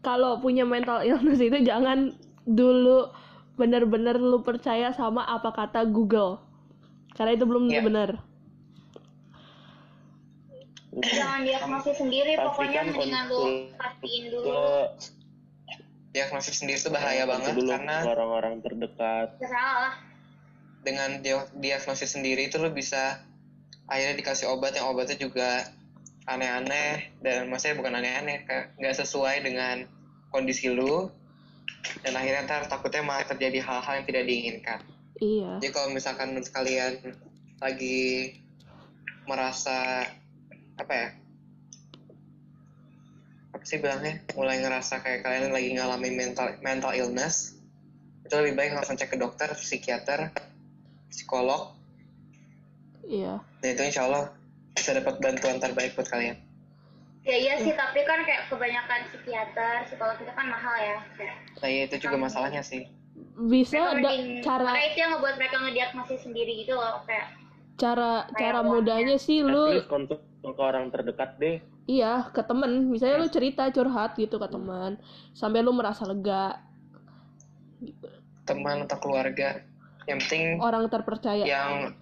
kalau 0.00 0.40
punya 0.40 0.64
mental 0.64 1.04
illness 1.04 1.36
itu 1.38 1.60
jangan 1.60 2.16
dulu 2.42 3.12
bener-bener 3.54 4.16
lu 4.16 4.40
percaya 4.40 4.88
sama 4.90 5.20
apa 5.22 5.52
kata 5.52 5.84
Google. 5.84 6.40
Karena 7.12 7.36
itu 7.36 7.44
belum 7.44 7.68
Iya. 7.68 7.84
benar 7.84 8.10
Jangan 10.88 11.44
diagnosis 11.44 12.00
sendiri, 12.00 12.32
pokoknya 12.34 12.80
mendingan 12.82 13.28
lu 13.28 13.42
pastiin 13.76 14.24
ke 14.32 14.58
diagnosis 16.18 16.58
sendiri 16.58 16.78
itu 16.82 16.90
bahaya 16.90 17.22
banget 17.30 17.54
dulu 17.54 17.70
karena 17.70 18.02
orang-orang 18.02 18.54
terdekat. 18.58 19.38
Salah. 19.38 19.94
dengan 20.78 21.22
dia- 21.22 21.50
diagnosis 21.58 22.14
sendiri 22.14 22.48
itu 22.48 22.56
lo 22.58 22.70
bisa 22.70 23.22
akhirnya 23.90 24.14
dikasih 24.14 24.46
obat 24.46 24.78
yang 24.78 24.86
obatnya 24.90 25.18
juga 25.18 25.66
aneh-aneh 26.28 27.18
dan 27.24 27.50
maksudnya 27.50 27.76
bukan 27.82 27.98
aneh-aneh 27.98 28.46
nggak 28.78 28.94
sesuai 28.94 29.42
dengan 29.42 29.84
kondisi 30.30 30.70
lu 30.70 31.08
dan 32.06 32.12
akhirnya 32.14 32.46
ntar 32.46 32.62
takutnya 32.68 33.00
malah 33.00 33.26
terjadi 33.26 33.58
hal-hal 33.64 34.00
yang 34.00 34.06
tidak 34.06 34.24
diinginkan 34.28 34.80
iya 35.18 35.56
jadi 35.58 35.68
kalau 35.72 35.88
misalkan 35.90 36.36
kalian 36.36 37.16
lagi 37.58 38.38
merasa 39.26 40.04
apa 40.78 40.92
ya 40.94 41.08
apa 43.48 43.64
sih 43.64 43.78
bilangnya? 43.78 44.20
Mulai 44.34 44.60
ngerasa 44.60 45.00
kayak 45.00 45.24
kalian 45.24 45.50
lagi 45.50 45.68
ngalamin 45.74 46.14
mental 46.14 46.46
mental 46.60 46.92
illness. 46.92 47.56
Itu 48.22 48.36
lebih 48.38 48.54
baik 48.54 48.70
langsung 48.76 48.94
cek 48.94 49.12
ke 49.12 49.18
dokter 49.18 49.48
psikiater 49.52 50.32
psikolog. 51.08 51.72
Iya. 53.08 53.40
Dan 53.64 53.68
itu 53.72 53.82
insya 53.88 54.04
Allah 54.04 54.36
bisa 54.76 54.92
dapat 54.92 55.16
bantuan 55.18 55.56
terbaik 55.58 55.96
buat 55.96 56.06
kalian. 56.06 56.36
Ya 57.24 57.36
iya 57.36 57.54
sih, 57.60 57.72
tapi 57.72 58.04
kan 58.04 58.24
kayak 58.24 58.48
kebanyakan 58.48 59.04
psikiater, 59.08 59.84
psikolog 59.84 60.16
itu 60.16 60.32
kan 60.32 60.46
mahal 60.48 60.76
ya. 60.76 60.96
Kayak, 61.12 61.36
nah 61.60 61.68
ya 61.68 61.82
itu 61.84 61.96
juga 62.00 62.16
masalahnya 62.16 62.62
sih. 62.64 62.88
Bisa 63.48 63.74
mereka 63.74 63.84
da- 63.84 64.12
mending- 64.16 64.40
cara 64.40 64.64
Makanya 64.64 64.88
itu 64.88 64.98
yang 64.98 65.10
ngebuat 65.16 65.34
mereka 65.36 65.56
ngediagnosis 65.60 66.20
sendiri 66.24 66.52
gitu 66.64 66.72
loh. 66.72 67.04
Kayak, 67.04 67.36
cara 67.78 68.26
cara 68.34 68.60
mudahnya 68.66 69.16
sih 69.16 69.46
lu 69.46 69.78
konsul 69.86 70.18
ke 70.42 70.62
orang 70.62 70.90
terdekat 70.90 71.38
deh. 71.38 71.56
iya 71.86 72.26
ke 72.34 72.42
temen. 72.42 72.90
Misalnya 72.90 73.22
lu 73.22 73.28
cerita 73.30 73.70
curhat 73.70 74.18
gitu 74.18 74.36
ke 74.36 74.48
teman 74.50 74.98
sampai 75.32 75.62
lu 75.62 75.70
merasa 75.72 76.04
lega. 76.04 76.58
Gitu. 77.78 78.10
teman 78.42 78.82
atau 78.88 78.98
keluarga. 78.98 79.62
Yang 80.08 80.18
penting 80.26 80.44
orang 80.58 80.88
terpercaya. 80.90 81.44
yang 81.44 81.94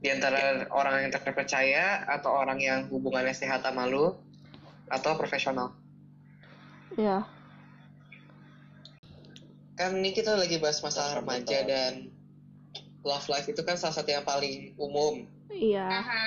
di 0.00 0.08
antara 0.12 0.68
orang 0.70 1.08
yang 1.08 1.12
terpercaya 1.12 2.04
atau 2.08 2.30
orang 2.30 2.60
yang 2.60 2.86
hubungannya 2.88 3.34
sehat 3.34 3.66
sama 3.66 3.84
lu 3.84 4.16
atau 4.88 5.12
profesional. 5.18 5.74
Ya 6.94 7.26
kan 9.74 9.98
ini 9.98 10.14
kita 10.14 10.38
lagi 10.38 10.62
bahas 10.62 10.78
masalah 10.80 11.18
remaja 11.18 11.66
dan 11.66 12.13
love 13.04 13.28
life 13.28 13.46
itu 13.46 13.60
kan 13.62 13.76
salah 13.76 13.94
satu 13.94 14.10
yang 14.10 14.24
paling 14.24 14.72
umum. 14.80 15.28
Iya. 15.52 15.86
Aha. 15.86 16.24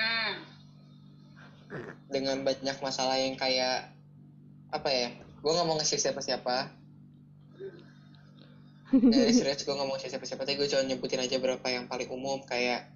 dengan 2.08 2.40
banyak 2.48 2.80
masalah 2.80 3.20
yang 3.20 3.36
kayak 3.36 3.92
apa 4.72 4.88
ya 4.88 5.08
gue 5.44 5.52
nggak 5.52 5.68
mau 5.68 5.76
ngasih 5.76 6.00
siapa 6.00 6.24
siapa 6.24 6.72
dari 9.12 9.32
serius 9.36 9.68
gue 9.68 9.76
nggak 9.76 9.84
mau 9.84 9.92
ngasih 10.00 10.16
siapa 10.16 10.24
siapa 10.24 10.48
tapi 10.48 10.56
gue 10.56 10.64
cuma 10.64 10.88
nyebutin 10.88 11.20
aja 11.20 11.36
berapa 11.36 11.66
yang 11.68 11.84
paling 11.84 12.08
umum 12.08 12.40
kayak 12.48 12.88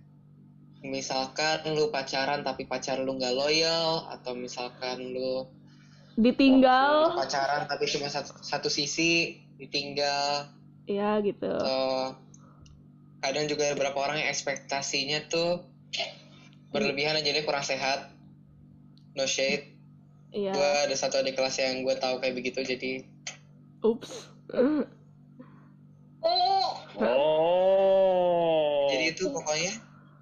misalkan 0.81 1.63
lu 1.77 1.93
pacaran 1.93 2.43
tapi 2.43 2.65
pacar 2.65 2.99
lu 2.99 3.13
nggak 3.15 3.37
loyal 3.37 4.09
atau 4.11 4.33
misalkan 4.35 5.13
lu 5.13 5.47
ditinggal. 6.19 7.17
pacaran 7.17 7.65
tapi 7.65 7.89
cuma 7.89 8.11
satu, 8.13 8.37
satu 8.45 8.69
sisi 8.69 9.41
ditinggal. 9.57 10.51
Ya 10.85 11.17
gitu. 11.25 11.49
Atau 11.49 12.19
kadang 13.23 13.47
juga 13.47 13.71
ada 13.71 13.79
beberapa 13.79 14.03
orang 14.03 14.27
yang 14.27 14.31
ekspektasinya 14.35 15.31
tuh 15.31 15.63
berlebihan 16.75 17.15
aja 17.17 17.31
dia 17.31 17.47
kurang 17.47 17.63
sehat. 17.63 18.11
No 19.15 19.25
shade. 19.25 19.73
Iya. 20.33 20.51
Gue 20.57 20.71
ada 20.89 20.95
satu 20.97 21.21
adik 21.21 21.39
kelas 21.39 21.61
yang 21.61 21.87
gue 21.87 21.95
tahu 21.97 22.19
kayak 22.19 22.35
begitu 22.35 22.61
jadi 22.65 23.07
ups. 23.85 24.29
Oh, 26.23 26.79
Oh. 27.03 28.87
jadi 28.95 29.11
itu 29.11 29.27
pokoknya 29.33 29.75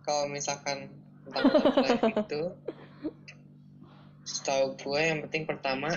kalau 0.06 0.32
misalkan 0.32 0.88
tentang 1.28 1.44
life 1.76 2.04
itu 2.24 2.42
setahu 4.24 4.78
gue 4.80 5.00
yang 5.02 5.20
penting 5.26 5.44
pertama 5.44 5.90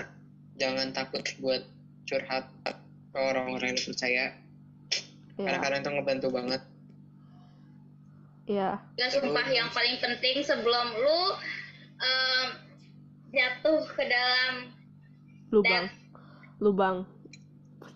jangan 0.60 0.92
takut 0.92 1.24
buat 1.40 1.62
curhat 2.04 2.50
ke 3.14 3.18
orang-orang 3.18 3.72
yang 3.72 3.78
lu 3.80 3.86
percaya 3.94 4.26
karena 5.34 5.58
ya 5.58 5.62
kadang 5.62 5.80
itu 5.82 5.90
ngebantu 5.94 6.28
banget 6.30 6.62
ya 8.44 8.76
ya 9.00 9.06
sumpah 9.08 9.48
yang 9.48 9.72
paling 9.72 9.96
penting 10.04 10.44
sebelum 10.44 10.86
lu 11.00 11.20
em, 12.00 12.48
jatuh 13.34 13.82
ke 13.90 14.04
dalam 14.06 14.74
lubang. 15.50 15.86
lubang. 16.58 16.96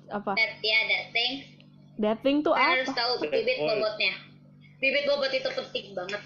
Apa? 0.09 0.32
that 0.34 0.62
ya 0.64 0.80
that 0.88 1.07
thing. 1.12 1.32
Dating 1.99 2.46
tuh 2.46 2.55
kalian 2.55 2.80
harus 2.80 2.90
apa? 2.94 2.99
tahu 3.03 3.12
bibit 3.26 3.59
bobotnya. 3.59 4.14
Bibit 4.78 5.05
bobot 5.11 5.32
itu 5.34 5.51
penting 5.51 5.86
banget. 5.99 6.22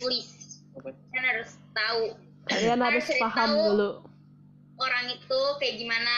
Please. 0.00 0.64
Kalian 0.80 1.24
harus 1.24 1.50
tahu. 1.76 2.02
Kalian 2.48 2.80
harus 2.80 3.04
paham 3.20 3.50
tahu 3.52 3.64
dulu. 3.72 3.90
Orang 4.80 5.04
itu 5.12 5.40
kayak 5.60 5.74
gimana. 5.80 6.16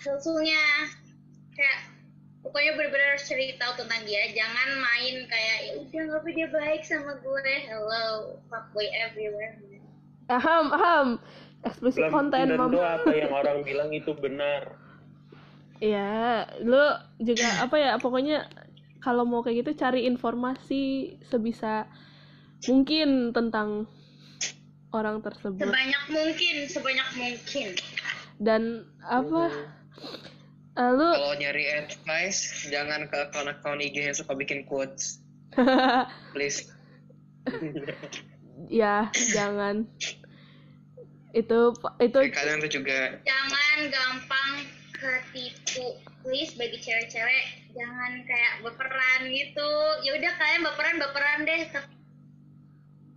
Susunya 0.00 0.88
kayak 1.54 1.91
pokoknya 2.42 2.72
cari 3.22 3.54
tahu 3.56 3.72
tentang 3.78 4.02
dia. 4.04 4.22
Jangan 4.34 4.68
main 4.82 5.14
kayak 5.30 5.56
ya 5.62 5.72
udah 5.78 6.00
nggak 6.10 6.20
apa 6.20 6.28
dia 6.34 6.48
baik 6.50 6.82
sama 6.84 7.12
gue. 7.22 7.54
Hello 7.70 8.36
fuckboy 8.50 8.86
everywhere. 8.92 9.56
Aham 10.28 10.74
aham. 10.74 11.08
Eksplisit 11.62 12.10
konten 12.10 12.58
mam. 12.58 12.74
apa 12.74 13.10
yang 13.14 13.30
orang 13.30 13.62
bilang 13.62 13.90
itu 13.94 14.10
benar? 14.18 14.74
Ya 15.78 16.46
lu 16.62 16.82
juga 17.22 17.46
apa 17.62 17.76
ya 17.78 17.98
pokoknya 18.02 18.50
kalau 19.02 19.26
mau 19.26 19.42
kayak 19.42 19.66
gitu 19.66 19.82
cari 19.82 20.06
informasi 20.06 21.16
sebisa 21.26 21.86
mungkin 22.66 23.34
tentang 23.34 23.86
orang 24.94 25.22
tersebut. 25.22 25.62
Sebanyak 25.62 26.04
mungkin 26.10 26.54
sebanyak 26.70 27.08
mungkin. 27.18 27.68
Dan 28.42 28.62
apa? 29.02 29.50
Eh, 29.50 30.31
lu 30.72 31.08
Kalau 31.12 31.36
nyari 31.36 31.64
advice, 31.84 32.64
jangan 32.72 33.04
ke 33.12 33.28
akun-akun 33.28 33.84
IG 33.84 34.08
yang 34.08 34.16
suka 34.16 34.32
bikin 34.32 34.64
quotes. 34.64 35.20
Please. 36.32 36.72
ya 38.72 39.12
jangan. 39.12 39.84
Itu 41.36 41.76
itu 42.00 42.18
Kadang 42.32 42.64
tuh 42.64 42.72
juga 42.72 43.20
jangan 43.20 43.78
gampang 43.92 44.52
ketipu. 44.96 46.00
Please 46.24 46.56
bagi 46.56 46.80
cewek-cewek 46.80 47.44
jangan 47.76 48.24
kayak 48.24 48.64
baperan 48.64 49.28
gitu. 49.28 49.70
Ya 50.08 50.16
udah 50.16 50.32
kalian 50.40 50.60
baperan 50.64 50.96
baperan 50.96 51.38
deh 51.44 51.62
tapi 51.68 51.94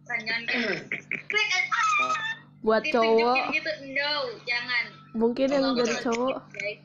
jangan 0.06 0.42
ah, 0.52 2.14
buat 2.66 2.84
cowok. 2.92 3.36
gitu 3.56 3.72
no 3.96 4.14
jangan. 4.44 4.86
Mungkin 5.16 5.48
yang 5.56 5.72
buat- 5.72 6.04
cowok. 6.04 6.44
guys 6.52 6.85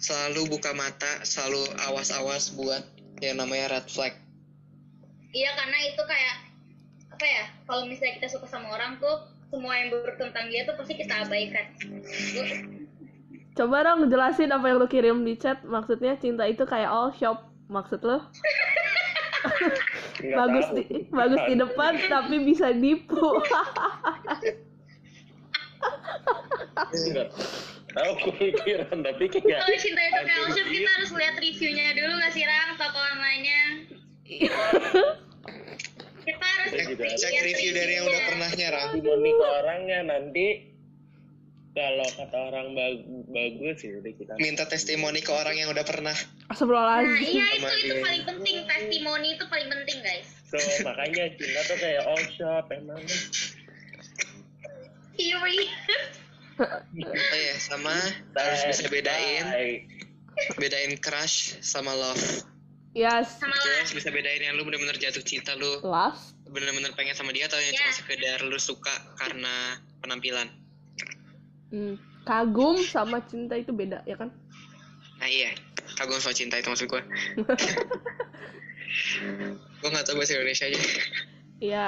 selalu 0.00 0.50
buka 0.50 0.74
mata, 0.74 1.22
selalu 1.22 1.62
awas-awas 1.90 2.54
buat 2.54 2.82
yang 3.22 3.38
namanya 3.38 3.78
red 3.78 3.86
flag. 3.88 4.14
iya 5.34 5.50
karena 5.58 5.78
itu 5.90 6.02
kayak 6.06 6.36
apa 7.10 7.26
ya 7.26 7.44
kalau 7.66 7.82
misalnya 7.90 8.22
kita 8.22 8.28
suka 8.30 8.46
sama 8.46 8.70
orang 8.74 9.02
tuh 9.02 9.26
semua 9.50 9.74
yang 9.78 9.94
buruk 9.94 10.18
tentang 10.18 10.50
dia 10.50 10.66
tuh 10.66 10.74
pasti 10.78 10.94
kita 10.98 11.14
abaikan. 11.26 11.66
Coba 13.54 13.86
dong 13.86 14.10
jelasin 14.10 14.50
apa 14.50 14.66
yang 14.66 14.82
lu 14.82 14.90
kirim 14.90 15.22
di 15.22 15.38
chat. 15.38 15.62
Maksudnya 15.62 16.18
cinta 16.18 16.42
itu 16.46 16.66
kayak 16.66 16.90
all 16.90 17.14
shop 17.14 17.46
maksud 17.70 18.02
lu? 18.02 18.18
Nggak 20.24 20.34
bagus 20.34 20.66
tahu. 20.66 20.76
di 20.78 20.84
bagus 21.12 21.42
di 21.46 21.54
depan 21.54 21.92
tapi 22.08 22.36
bisa 22.42 22.72
nipu 22.72 23.38
tahu 27.94 28.12
kepikiran 28.20 28.96
tapi 29.00 29.24
kayak 29.30 29.60
kalau 29.60 29.76
cinta 29.76 30.02
itu 30.02 30.20
shop, 30.26 30.50
kita 30.50 30.74
iya. 30.74 30.88
harus 30.92 31.10
lihat 31.12 31.34
reviewnya 31.36 31.86
dulu 31.94 32.12
nggak 32.16 32.32
sih 32.32 32.42
Rang 32.42 32.70
toko 32.74 32.98
online-nya 32.98 33.60
kita 36.24 36.46
harus 36.48 36.70
Cek, 36.70 36.84
Gitu. 36.90 37.02
cek 37.04 37.32
review 37.44 37.70
dari 37.70 37.92
yang 37.94 38.06
udah 38.06 38.22
pernah 38.24 38.50
nyerang. 38.50 38.88
testimoni 38.90 39.30
ke 39.30 39.44
orangnya 39.46 39.98
nanti 40.02 40.46
kalau 41.70 42.06
kata 42.08 42.38
orang 42.48 42.66
bag- 42.72 43.04
bagus 43.28 43.78
ya 43.82 43.98
udah 43.98 44.12
kita 44.14 44.32
Minta 44.38 44.64
testimoni 44.64 45.20
ke 45.20 45.28
orang 45.28 45.54
yang 45.54 45.68
udah 45.68 45.82
pernah. 45.82 46.14
Nah, 46.14 46.48
Astagfirullahaladzim 46.48 47.18
iya 47.20 47.46
itu 47.50 47.60
Sama 47.60 47.74
itu 47.74 47.84
dia. 47.84 48.00
paling 48.00 48.24
penting 48.24 48.56
testimoni 48.64 49.28
itu 49.34 49.44
paling 49.44 49.68
penting 49.68 49.98
guys. 50.00 50.28
so 50.46 50.56
makanya 50.82 51.24
cinta 51.34 51.60
tuh 51.66 51.76
kayak 51.76 52.02
all 52.04 52.24
shop 52.32 52.64
emang 52.70 53.02
Theory. 55.14 55.60
Oh 56.56 57.34
ya, 57.34 57.54
sama 57.58 57.94
harus 58.36 58.62
bisa 58.64 58.86
bedain, 58.86 59.44
bedain 60.54 60.94
crush 60.98 61.58
sama 61.58 61.90
love. 61.90 62.22
yes 62.94 63.42
Sama 63.42 63.50
lah. 63.50 63.82
harus 63.82 63.90
bisa 63.90 64.06
bedain 64.08 64.38
yang 64.38 64.54
lu 64.54 64.62
bener-bener 64.62 64.94
jatuh 64.94 65.18
cinta 65.20 65.58
lu 65.58 65.82
last 65.82 66.38
bener-bener 66.46 66.94
pengen 66.94 67.10
sama 67.12 67.34
dia 67.34 67.50
atau 67.50 67.58
yang 67.58 67.74
Ya. 67.74 67.80
cuma 67.82 67.92
sekedar 67.92 68.38
lu 68.46 68.54
suka 68.54 68.94
karena 69.18 69.74
penampilan. 69.98 70.46
Hmm, 71.74 71.98
kagum 72.22 72.78
sama 72.78 73.18
cinta 73.26 73.58
itu 73.58 73.74
beda 73.74 74.06
ya 74.06 74.14
kan 74.14 74.30
Nah 75.18 75.26
iya, 75.26 75.58
kagum 75.98 76.22
sama 76.22 76.34
cinta 76.34 76.54
itu 76.54 76.70
maksud 76.70 76.86
gue. 76.86 77.02
gue 79.82 79.88
gak 79.90 80.04
tau 80.06 80.14
bahasa 80.14 80.38
Indonesia 80.38 80.66
aja. 80.66 80.78
Iya. 81.58 81.86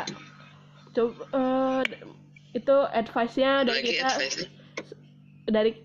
Coba 0.91 1.23
eh, 1.31 1.83
itu 2.53 2.77
advice-nya 2.91 3.63
dari 3.63 3.79
Lagi 3.85 3.91
kita 3.95 4.07
advice 4.11 4.37
dari 5.49 5.79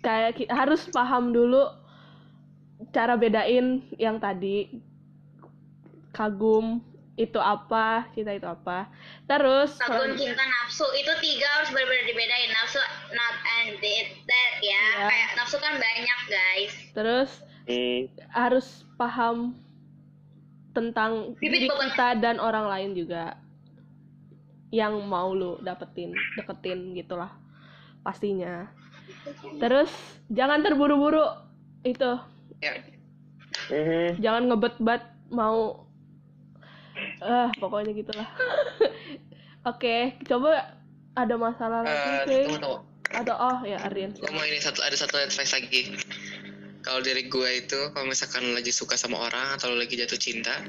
kayak 0.00 0.48
harus 0.48 0.88
paham 0.88 1.34
dulu 1.34 1.68
cara 2.90 3.14
bedain 3.14 3.84
yang 4.00 4.16
tadi 4.16 4.80
kagum 6.16 6.80
itu 7.20 7.36
apa, 7.36 8.08
cinta 8.16 8.32
itu 8.32 8.48
apa. 8.48 8.88
Terus 9.28 9.76
Kagum 9.76 10.16
cinta 10.16 10.40
nafsu 10.40 10.88
itu 10.96 11.12
tiga 11.20 11.44
harus 11.60 11.68
benar-benar 11.68 12.08
dibedain 12.08 12.50
nafsu 12.56 12.80
not 13.12 13.36
and 13.60 13.76
it 13.84 14.08
that 14.24 14.52
ya. 14.64 14.72
Iya. 14.72 15.04
Kayak 15.04 15.28
nafsu 15.36 15.56
kan 15.60 15.74
banyak 15.76 16.20
guys. 16.32 16.74
terus 16.96 17.30
Hmm, 17.70 18.10
harus 18.34 18.82
paham 18.98 19.54
tentang 20.74 21.38
Bibit 21.38 21.66
diri 21.66 21.68
kita 21.70 22.18
dan 22.18 22.42
orang 22.42 22.66
lain 22.66 22.90
juga 22.98 23.38
yang 24.74 24.98
mau 25.06 25.30
lu 25.30 25.58
dapetin 25.62 26.10
deketin 26.34 26.94
gitulah 26.98 27.30
pastinya 28.02 28.70
terus 29.62 29.90
jangan 30.32 30.62
terburu-buru 30.64 31.24
itu 31.84 32.20
Ya, 32.60 32.76
mhm. 33.72 34.20
jangan 34.20 34.52
ngebet-bet 34.52 35.02
mau 35.32 35.88
eh 37.24 37.48
pokoknya 37.56 37.96
gitulah 37.96 38.28
oke 39.70 39.96
coba 40.28 40.76
ada 41.16 41.34
masalah 41.40 41.80
lagi 41.80 42.28
Kay? 42.28 42.44
tunggu 42.44 42.60
tunggu. 42.60 42.76
atau 43.16 43.36
oh 43.40 43.58
ya 43.64 43.80
Aryan 43.88 44.12
mau 44.28 44.44
ini 44.44 44.60
satu 44.60 44.84
ada 44.84 44.96
satu 44.96 45.16
advice 45.16 45.56
lagi. 45.56 45.96
Kalau 46.80 47.04
dari 47.04 47.28
gue 47.28 47.50
itu, 47.60 47.92
kalau 47.92 48.08
misalkan 48.08 48.56
lagi 48.56 48.72
suka 48.72 48.96
sama 48.96 49.20
orang 49.28 49.52
atau 49.52 49.68
lagi 49.76 50.00
jatuh 50.00 50.16
cinta, 50.16 50.64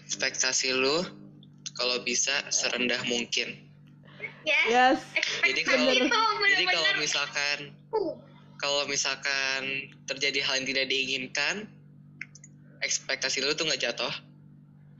ekspektasi 0.00 0.72
lu 0.72 1.04
kalau 1.76 2.00
bisa 2.00 2.32
serendah 2.48 3.00
mungkin. 3.04 3.52
Yes. 4.48 4.64
yes 4.72 4.98
Jadi 5.44 5.60
kalau 5.68 5.92
jadi. 5.92 6.08
Misalkan 7.02 7.74
kalau 8.62 8.86
misalkan 8.86 9.90
terjadi 10.06 10.38
hal 10.46 10.62
yang 10.62 10.68
tidak 10.70 10.86
diinginkan, 10.86 11.66
ekspektasi 12.86 13.42
lu 13.42 13.50
tuh 13.58 13.66
nggak 13.66 13.82
jatuh. 13.82 14.14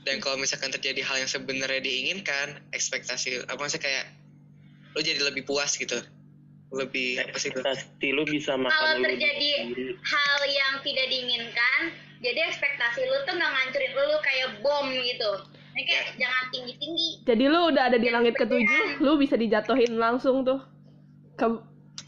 Dan 0.03 0.19
kalau 0.19 0.35
misalkan 0.35 0.75
terjadi 0.75 0.99
hal 1.07 1.23
yang 1.23 1.31
sebenarnya 1.31 1.79
diinginkan, 1.79 2.59
ekspektasi 2.75 3.47
apa 3.47 3.63
sih 3.71 3.79
kayak 3.79 4.11
lu 4.99 5.01
jadi 5.01 5.23
lebih 5.31 5.47
puas 5.47 5.79
gitu, 5.79 6.03
lebih 6.75 7.23
apa 7.23 7.39
sih 7.39 7.55
itu? 7.55 7.63
ekspektasi 7.63 8.07
lu 8.11 8.27
bisa 8.27 8.59
makan 8.59 8.75
kalau 8.75 8.99
terjadi 8.99 9.51
sendiri. 9.63 9.95
hal 10.03 10.41
yang 10.51 10.75
tidak 10.83 11.07
diinginkan, 11.07 11.81
jadi 12.19 12.51
ekspektasi 12.51 12.99
lu 13.07 13.17
tuh 13.31 13.35
nggak 13.39 13.53
ngancurin 13.55 13.93
lu 13.95 14.19
kayak 14.27 14.49
bom 14.59 14.87
gitu. 14.91 15.33
Kayak 15.73 16.19
jangan 16.21 16.45
tinggi-tinggi. 16.53 17.09
jadi 17.25 17.45
lu 17.49 17.73
udah 17.73 17.89
ada 17.89 17.97
di 17.97 18.13
langit 18.13 18.37
ketujuh 18.37 19.01
lu 19.01 19.17
bisa 19.17 19.41
dijatuhin 19.41 19.97
langsung 19.97 20.45
tuh 20.45 20.61
ke 21.41 21.49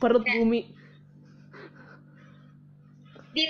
perut 0.05 0.21
bumi 0.21 0.69
Di, 3.35 3.45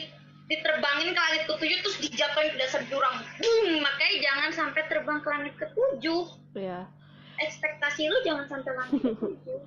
diterbangin 0.48 1.12
ke 1.12 1.20
langit 1.20 1.42
ketujuh 1.44 1.78
terus 1.84 1.98
dijatuhin 2.00 2.56
ke 2.56 2.58
dasar 2.62 2.80
jurang. 2.88 3.20
Boom, 3.36 3.84
makanya 3.84 4.16
jangan 4.24 4.50
sampai 4.56 4.82
terbang 4.88 5.20
ke 5.20 5.28
langit 5.28 5.54
ketujuh. 5.60 6.24
ya 6.56 6.88
Ekspektasi 7.36 8.08
lu 8.08 8.16
jangan 8.24 8.48
sampai 8.48 8.72
langit 8.72 9.00
ketujuh. 9.12 9.60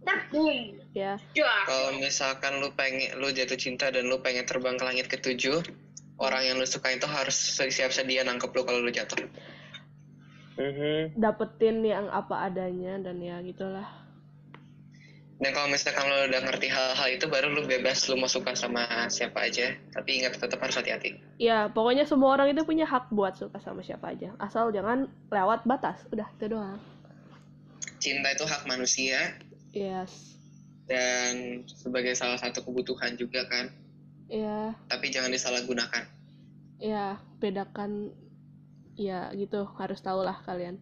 Ntar 0.00 0.18
boom, 0.32 0.80
ya. 0.96 1.20
Kalau 1.68 1.92
misalkan 2.00 2.64
lu 2.64 2.72
pengen 2.72 3.20
lu 3.20 3.28
jatuh 3.28 3.60
cinta 3.60 3.92
dan 3.92 4.08
lu 4.08 4.16
pengen 4.24 4.48
terbang 4.48 4.80
ke 4.80 4.84
langit 4.88 5.12
ketujuh, 5.12 5.60
orang 6.16 6.40
yang 6.48 6.56
lu 6.56 6.64
suka 6.64 6.96
itu 6.96 7.04
harus 7.04 7.36
siap 7.52 7.92
sedia 7.92 8.24
nangkep 8.24 8.48
lu 8.48 8.64
kalau 8.64 8.80
lu 8.80 8.88
jatuh. 8.88 9.28
Mhm. 10.56 11.20
dapetin 11.20 11.84
yang 11.84 12.08
apa 12.08 12.48
adanya 12.48 12.96
dan 12.96 13.20
ya 13.20 13.36
gitulah 13.44 14.05
Dan 15.36 15.52
kalau 15.52 15.68
misalkan 15.68 16.08
lu 16.08 16.32
udah 16.32 16.40
ngerti 16.48 16.72
hal-hal 16.72 17.08
itu 17.12 17.28
baru 17.28 17.52
lu 17.52 17.68
bebas 17.68 18.08
lu 18.08 18.16
mau 18.16 18.24
suka 18.24 18.56
sama 18.56 18.88
siapa 19.12 19.44
aja, 19.44 19.76
tapi 19.92 20.24
ingat 20.24 20.40
tetap 20.40 20.56
harus 20.64 20.80
hati-hati. 20.80 21.20
ya 21.36 21.68
pokoknya 21.68 22.08
semua 22.08 22.40
orang 22.40 22.56
itu 22.56 22.64
punya 22.64 22.88
hak 22.88 23.12
buat 23.12 23.36
suka 23.36 23.60
sama 23.60 23.84
siapa 23.84 24.16
aja. 24.16 24.32
Asal 24.40 24.72
jangan 24.72 25.12
lewat 25.28 25.68
batas 25.68 26.00
udah 26.08 26.24
itu 26.40 26.56
doang. 26.56 26.80
Cinta 28.00 28.32
itu 28.32 28.48
hak 28.48 28.64
manusia, 28.64 29.36
yes. 29.76 30.40
Dan 30.88 31.66
sebagai 31.68 32.16
salah 32.16 32.40
satu 32.40 32.64
kebutuhan 32.64 33.20
juga 33.20 33.44
kan. 33.52 33.68
Ya 34.32 34.72
tapi 34.88 35.12
jangan 35.12 35.28
disalahgunakan. 35.28 36.08
Ya 36.80 37.20
bedakan 37.44 38.08
ya 38.96 39.28
gitu 39.36 39.68
harus 39.76 40.00
tahu 40.00 40.24
lah 40.24 40.40
kalian 40.48 40.80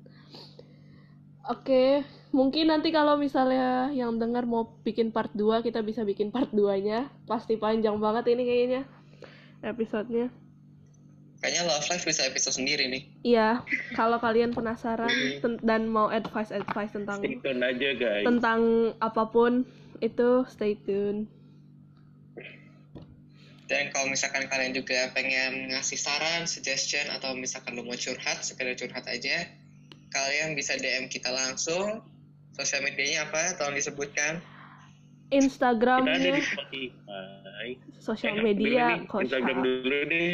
oke 1.47 1.85
mungkin 2.31 2.69
nanti 2.69 2.89
kalau 2.89 3.15
misalnya 3.15 3.93
yang 3.93 4.17
dengar 4.17 4.43
mau 4.45 4.77
bikin 4.83 5.11
part 5.11 5.31
2 5.33 5.61
kita 5.61 5.81
bisa 5.81 6.03
bikin 6.03 6.29
part 6.29 6.51
2 6.51 6.61
nya 6.81 7.07
pasti 7.25 7.55
panjang 7.55 7.97
banget 7.97 8.25
ini 8.29 8.43
kayaknya 8.43 8.83
episodenya 9.63 10.29
kayaknya 11.39 11.63
love 11.65 11.85
life 11.87 12.03
bisa 12.03 12.25
episode 12.25 12.57
sendiri 12.57 12.89
nih 12.89 13.03
Iya, 13.23 13.61
kalau 13.93 14.17
kalian 14.17 14.53
penasaran 14.53 15.13
ten- 15.39 15.61
dan 15.61 15.85
mau 15.87 16.09
advice-advice 16.09 16.93
tentang 16.95 17.21
Stay 17.21 17.37
tune 17.39 17.61
aja 17.61 17.91
guys. 17.95 18.25
tentang 18.25 18.61
apa 18.99 19.25
pun 19.29 19.69
itu 20.01 20.45
stay 20.49 20.75
tune. 20.81 21.29
dan 23.65 23.89
kalau 23.91 24.09
misalkan 24.09 24.45
kalian 24.45 24.77
juga 24.77 25.09
pengen 25.13 25.73
ngasih 25.73 25.97
saran 25.97 26.45
suggestion 26.45 27.09
atau 27.09 27.33
misalkan 27.33 27.73
lu 27.73 27.81
mau 27.81 27.97
curhat 27.97 28.45
sekedar 28.45 28.77
curhat 28.77 29.09
aja 29.09 29.49
kalian 30.15 30.55
bisa 30.55 30.79
DM 30.79 31.11
kita 31.11 31.29
langsung 31.29 32.01
sosial 32.53 32.81
medianya 32.81 33.27
apa 33.27 33.59
tolong 33.59 33.75
disebutkan 33.75 34.39
Kita 34.39 35.35
ada 35.35 35.35
di 35.35 35.41
Instagramnya, 35.43 36.35
Spotify. 36.39 37.67
sosial 37.99 38.39
Eh, 38.39 38.43
media, 38.45 38.85
dulu 38.95 39.11
nih, 39.11 39.23
Instagram 39.25 39.59
dulu 39.59 39.99
deh. 40.07 40.33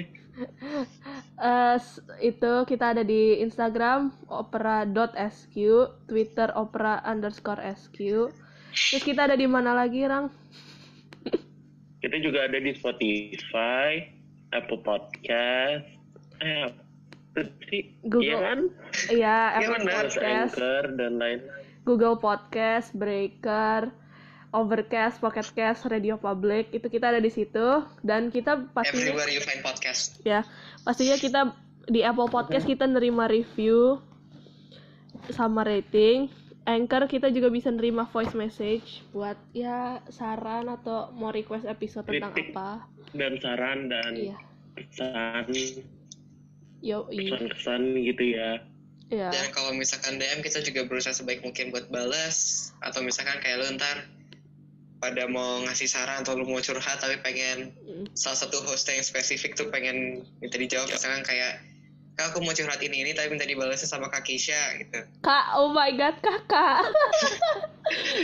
Eh, 1.41 1.77
s- 1.77 2.01
itu 2.21 2.53
kita 2.67 2.93
ada 2.93 3.01
di 3.01 3.41
Instagram 3.41 4.13
opera.sq, 4.29 5.57
Twitter 6.05 6.49
opera 6.53 7.01
underscore 7.03 7.65
sq. 7.73 7.97
Terus 8.71 9.03
kita 9.03 9.25
ada 9.25 9.35
di 9.35 9.49
mana 9.49 9.73
lagi, 9.73 10.05
Rang? 10.05 10.29
Kita 11.99 12.17
juga 12.19 12.45
ada 12.45 12.57
di 12.57 12.73
Spotify, 12.73 14.05
Apple 14.51 14.81
Podcast, 14.81 15.85
eh? 16.39 16.69
Google. 18.05 18.27
Iya 18.27 18.37
kan? 18.43 18.61
Iya, 19.11 19.37
Apple 19.59 19.75
benar. 19.79 19.95
Terus 20.07 20.17
Podcast, 20.19 20.55
Anchor 20.55 20.85
dan 20.99 21.13
lain. 21.19 21.39
Google 21.87 22.17
Podcast, 22.19 22.89
Breaker, 22.93 23.81
Overcast, 24.51 25.23
Pocket 25.23 25.49
Cast, 25.55 25.87
Radio 25.87 26.19
Public. 26.19 26.75
Itu 26.75 26.91
kita 26.91 27.15
ada 27.15 27.23
di 27.23 27.31
situ 27.31 27.87
dan 28.03 28.35
kita 28.35 28.71
pastinya 28.75 29.15
everywhere 29.15 29.31
you 29.31 29.43
find 29.43 29.63
podcast 29.63 30.19
ya 30.27 30.43
pastinya 30.83 31.17
kita 31.17 31.41
di 31.89 32.05
Apple 32.05 32.29
Podcast 32.29 32.69
kita 32.69 32.85
nerima 32.87 33.27
review 33.27 33.99
sama 35.33 35.65
rating 35.65 36.29
Anchor 36.69 37.09
kita 37.09 37.33
juga 37.33 37.49
bisa 37.49 37.73
nerima 37.73 38.05
voice 38.09 38.37
message 38.37 39.03
buat 39.17 39.37
ya 39.57 40.05
saran 40.13 40.69
atau 40.69 41.11
mau 41.17 41.33
request 41.33 41.65
episode 41.67 42.07
tentang 42.07 42.37
Kritik. 42.37 42.53
apa 42.53 42.85
Dan 43.17 43.41
saran 43.41 43.91
dan 43.91 44.13
iya 44.15 44.37
pesan, 44.77 45.51
yo 46.81 47.05
pesan-pesan 47.09 47.81
gitu 48.01 48.25
ya. 48.37 48.61
iya. 49.13 49.29
Dan 49.29 49.53
kalau 49.53 49.77
misalkan 49.77 50.17
DM 50.17 50.41
kita 50.41 50.65
juga 50.65 50.89
berusaha 50.89 51.13
sebaik 51.13 51.45
mungkin 51.45 51.69
buat 51.71 51.89
balas 51.93 52.71
atau 52.81 53.05
misalkan 53.05 53.37
kayak 53.45 53.61
lu 53.61 53.77
ntar 53.77 54.09
pada 55.01 55.25
mau 55.25 55.65
ngasih 55.65 55.89
saran 55.89 56.21
atau 56.21 56.37
lu 56.37 56.45
mau 56.45 56.61
curhat 56.61 57.01
tapi 57.01 57.17
pengen 57.25 57.73
Mm. 57.85 58.05
salah 58.17 58.37
satu 58.37 58.61
host 58.65 58.89
yang 58.89 59.01
spesifik 59.01 59.57
tuh 59.57 59.69
pengen 59.69 60.25
minta 60.41 60.57
dijawab. 60.57 60.89
Misalkan 60.89 61.25
kayak 61.25 61.61
kak 62.17 62.33
aku 62.33 62.45
mau 62.45 62.53
curhat 62.53 62.81
ini 62.81 63.05
ini 63.05 63.11
tapi 63.17 63.33
minta 63.33 63.49
dibalasnya 63.49 63.89
sama 63.89 64.09
kak 64.09 64.25
Kisha 64.25 64.57
gitu. 64.81 65.05
Kak 65.21 65.45
oh 65.57 65.69
my 65.73 65.93
god 65.97 66.17
kakak. 66.21 66.85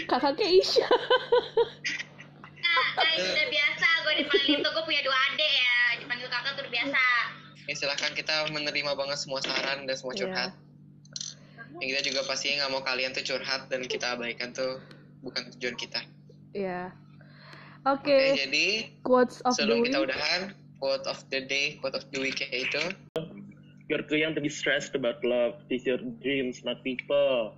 Kakak 0.07 0.39
Keisha. 0.39 0.87
Kak, 2.63 2.87
guys, 2.95 3.19
udah 3.19 3.47
biasa 3.51 3.87
gue 4.05 4.15
dipanggil 4.23 4.55
itu 4.63 4.69
gue 4.69 4.85
punya 4.87 5.03
dua 5.03 5.17
adik 5.33 5.51
ya. 5.51 5.79
Dipanggil 5.99 6.29
kakak 6.31 6.53
tuh 6.55 6.67
biasa 6.71 7.03
ya 7.67 7.75
silahkan 7.75 8.15
kita 8.15 8.47
menerima 8.51 8.95
banget 8.95 9.19
semua 9.19 9.43
saran 9.43 9.85
dan 9.85 9.95
semua 9.95 10.15
Iya. 10.15 10.21
curhat 10.23 10.53
yang 11.77 11.89
kita 11.93 12.03
juga 12.09 12.21
pastinya 12.25 12.65
nggak 12.65 12.73
mau 12.73 12.83
kalian 12.83 13.11
tuh 13.13 13.25
curhat 13.27 13.69
dan 13.69 13.85
kita 13.85 14.17
abaikan 14.17 14.55
tuh 14.55 14.81
bukan 15.21 15.51
tujuan 15.59 15.77
kita 15.77 16.01
ya 16.55 16.89
oke 17.85 18.07
oke 18.07 18.19
jadi 18.39 18.67
quotes 19.03 19.43
of 19.45 19.53
the 19.55 19.67
sebelum 19.67 19.83
week 19.85 19.93
kita 19.93 19.99
udahan 20.07 20.41
quote 20.79 21.05
of 21.05 21.19
the 21.29 21.43
day 21.43 21.77
quote 21.83 21.93
of 21.95 22.07
the 22.11 22.19
week 22.19 22.39
itu 22.41 22.83
You're 23.87 24.03
too 24.03 24.19
young 24.19 24.35
to 24.35 24.43
be 24.43 24.51
stressed 24.51 24.99
about 24.99 25.23
love. 25.23 25.63
Chase 25.71 25.87
your 25.87 26.03
dreams, 26.19 26.67
not 26.67 26.83
people. 26.83 27.55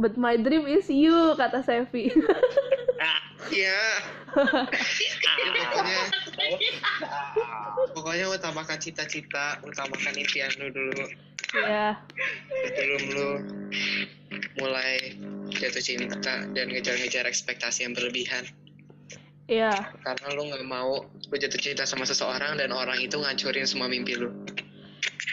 but 0.00 0.16
my 0.16 0.32
dream 0.40 0.64
is 0.64 0.88
you 0.88 1.36
kata 1.36 1.60
Sevi 1.60 2.08
Ah, 2.98 3.20
Iya. 3.54 3.78
ah. 4.34 4.66
pokoknya 5.54 6.02
pokoknya 7.94 8.26
utamakan 8.34 8.78
cita-cita 8.82 9.62
utamakan 9.62 10.14
impian 10.18 10.50
lu 10.58 10.68
dulu. 10.74 11.06
Ya 11.54 11.94
sebelum 12.74 13.02
lu 13.14 13.30
mulai 14.58 15.14
jatuh 15.54 15.80
cinta 15.80 16.34
dan 16.52 16.66
ngejar-ngejar 16.74 17.24
ekspektasi 17.24 17.86
yang 17.86 17.94
berlebihan. 17.94 18.44
Ya 19.46 19.70
karena 20.02 20.34
lu 20.34 20.50
nggak 20.50 20.66
mau 20.66 21.06
lu 21.06 21.36
jatuh 21.38 21.62
cinta 21.62 21.86
sama 21.86 22.02
seseorang 22.02 22.58
dan 22.58 22.74
orang 22.74 22.98
itu 22.98 23.14
ngancurin 23.14 23.64
semua 23.64 23.86
mimpi 23.86 24.18
lu. 24.18 24.34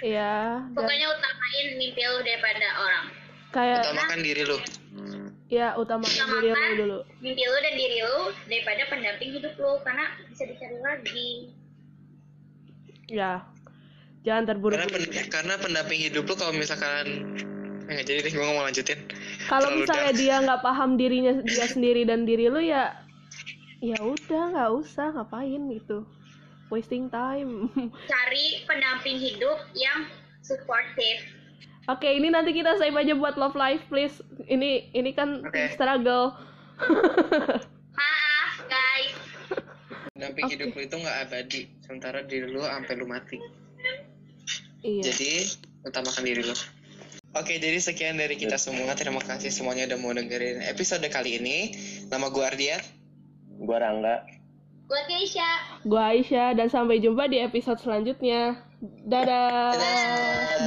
Ya 0.05 0.61
dan 0.61 0.77
pokoknya 0.77 1.07
utamain 1.09 1.67
mimpi 1.81 2.01
lu 2.05 2.21
daripada 2.21 2.67
orang. 2.77 3.05
Kayak 3.49 3.81
utamakan 3.81 4.19
diri 4.21 4.43
lu 4.45 4.59
ya 5.45 5.77
utamakan 5.77 6.25
diri 6.41 6.49
lo 6.49 6.73
dulu. 6.73 6.97
mimpi 7.21 7.43
lu 7.45 7.57
dan 7.61 7.73
diri 7.77 7.97
lu 8.01 8.17
daripada 8.49 8.83
pendamping 8.89 9.29
hidup 9.37 9.53
lu 9.61 9.77
karena 9.85 10.05
bisa 10.29 10.43
dicari 10.49 10.77
lagi. 10.81 11.29
Ya 13.05 13.45
jangan 14.25 14.49
karena 14.49 14.49
terburu-buru 14.57 14.89
pen- 14.89 15.29
karena 15.29 15.53
pendamping 15.61 16.01
hidup 16.01 16.25
lu 16.25 16.33
kalau 16.33 16.53
misalkan 16.57 17.29
eh, 17.85 17.91
nggak 17.93 18.05
jadi 18.09 18.19
deh 18.25 18.33
gue 18.33 18.45
mau 18.45 18.65
lanjutin. 18.65 18.99
Kalau 19.45 19.69
misalnya 19.77 20.11
dark. 20.13 20.17
dia 20.17 20.35
nggak 20.41 20.61
paham 20.65 20.89
dirinya 20.97 21.33
dia 21.45 21.65
sendiri 21.69 22.01
dan 22.09 22.25
diri 22.25 22.49
lu 22.49 22.57
ya 22.57 22.97
ya 23.85 24.01
udah 24.01 24.43
nggak 24.49 24.71
usah 24.81 25.13
ngapain 25.13 25.61
gitu. 25.69 26.01
Wasting 26.73 27.13
time. 27.13 27.69
Cari 28.11 28.65
pendamping 28.65 29.21
hidup 29.21 29.61
yang 29.77 30.09
supportive 30.41 31.44
oke 31.87 32.07
ini 32.07 32.27
nanti 32.29 32.51
kita 32.51 32.77
save 32.77 32.95
aja 32.95 33.13
buat 33.13 33.35
love 33.35 33.55
life 33.55 33.81
please 33.89 34.19
ini 34.45 34.89
ini 34.91 35.11
kan 35.11 35.41
Oke. 35.41 35.73
struggle 35.73 36.33
maaf 37.97 38.53
guys 38.65 39.15
pendamping 40.13 40.45
Oke. 40.47 40.53
hidup 40.57 40.69
lu 40.73 40.81
itu 40.83 40.95
nggak 40.95 41.17
abadi 41.27 41.61
sementara 41.83 42.23
diri 42.23 42.47
lu 42.49 42.61
sampai 42.63 42.93
lu 42.95 43.05
mati 43.05 43.37
iya 44.85 45.01
Jadi 45.01 45.49
utamakan 45.81 46.25
diri 46.25 46.45
lo. 46.45 46.53
Oke, 47.35 47.57
jadi 47.59 47.75
sekian 47.81 48.15
dari 48.15 48.37
kita 48.39 48.55
semua. 48.55 48.93
Terima 48.95 49.19
kasih 49.19 49.49
semuanya 49.51 49.91
udah 49.91 49.99
mau 49.99 50.13
dengerin 50.13 50.61
episode 50.65 51.03
kali 51.11 51.41
ini. 51.41 51.73
Nama 52.07 52.31
gue 52.31 52.39
Ardian. 52.45 52.79
Gua 53.59 53.81
Rangga. 53.81 54.23
gue 54.85 55.01
Keisha 55.09 55.81
gua 55.81 56.13
Aisyah 56.13 56.53
dan 56.53 56.69
sampai 56.69 57.01
jumpa 57.01 57.25
di 57.25 57.41
episode 57.41 57.81
selanjutnya 57.81 58.61
dadah 58.83 59.71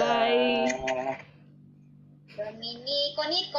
bye 0.01 0.69
Ah. 0.89 1.17
Domini, 2.39 3.19
koni, 3.19 3.51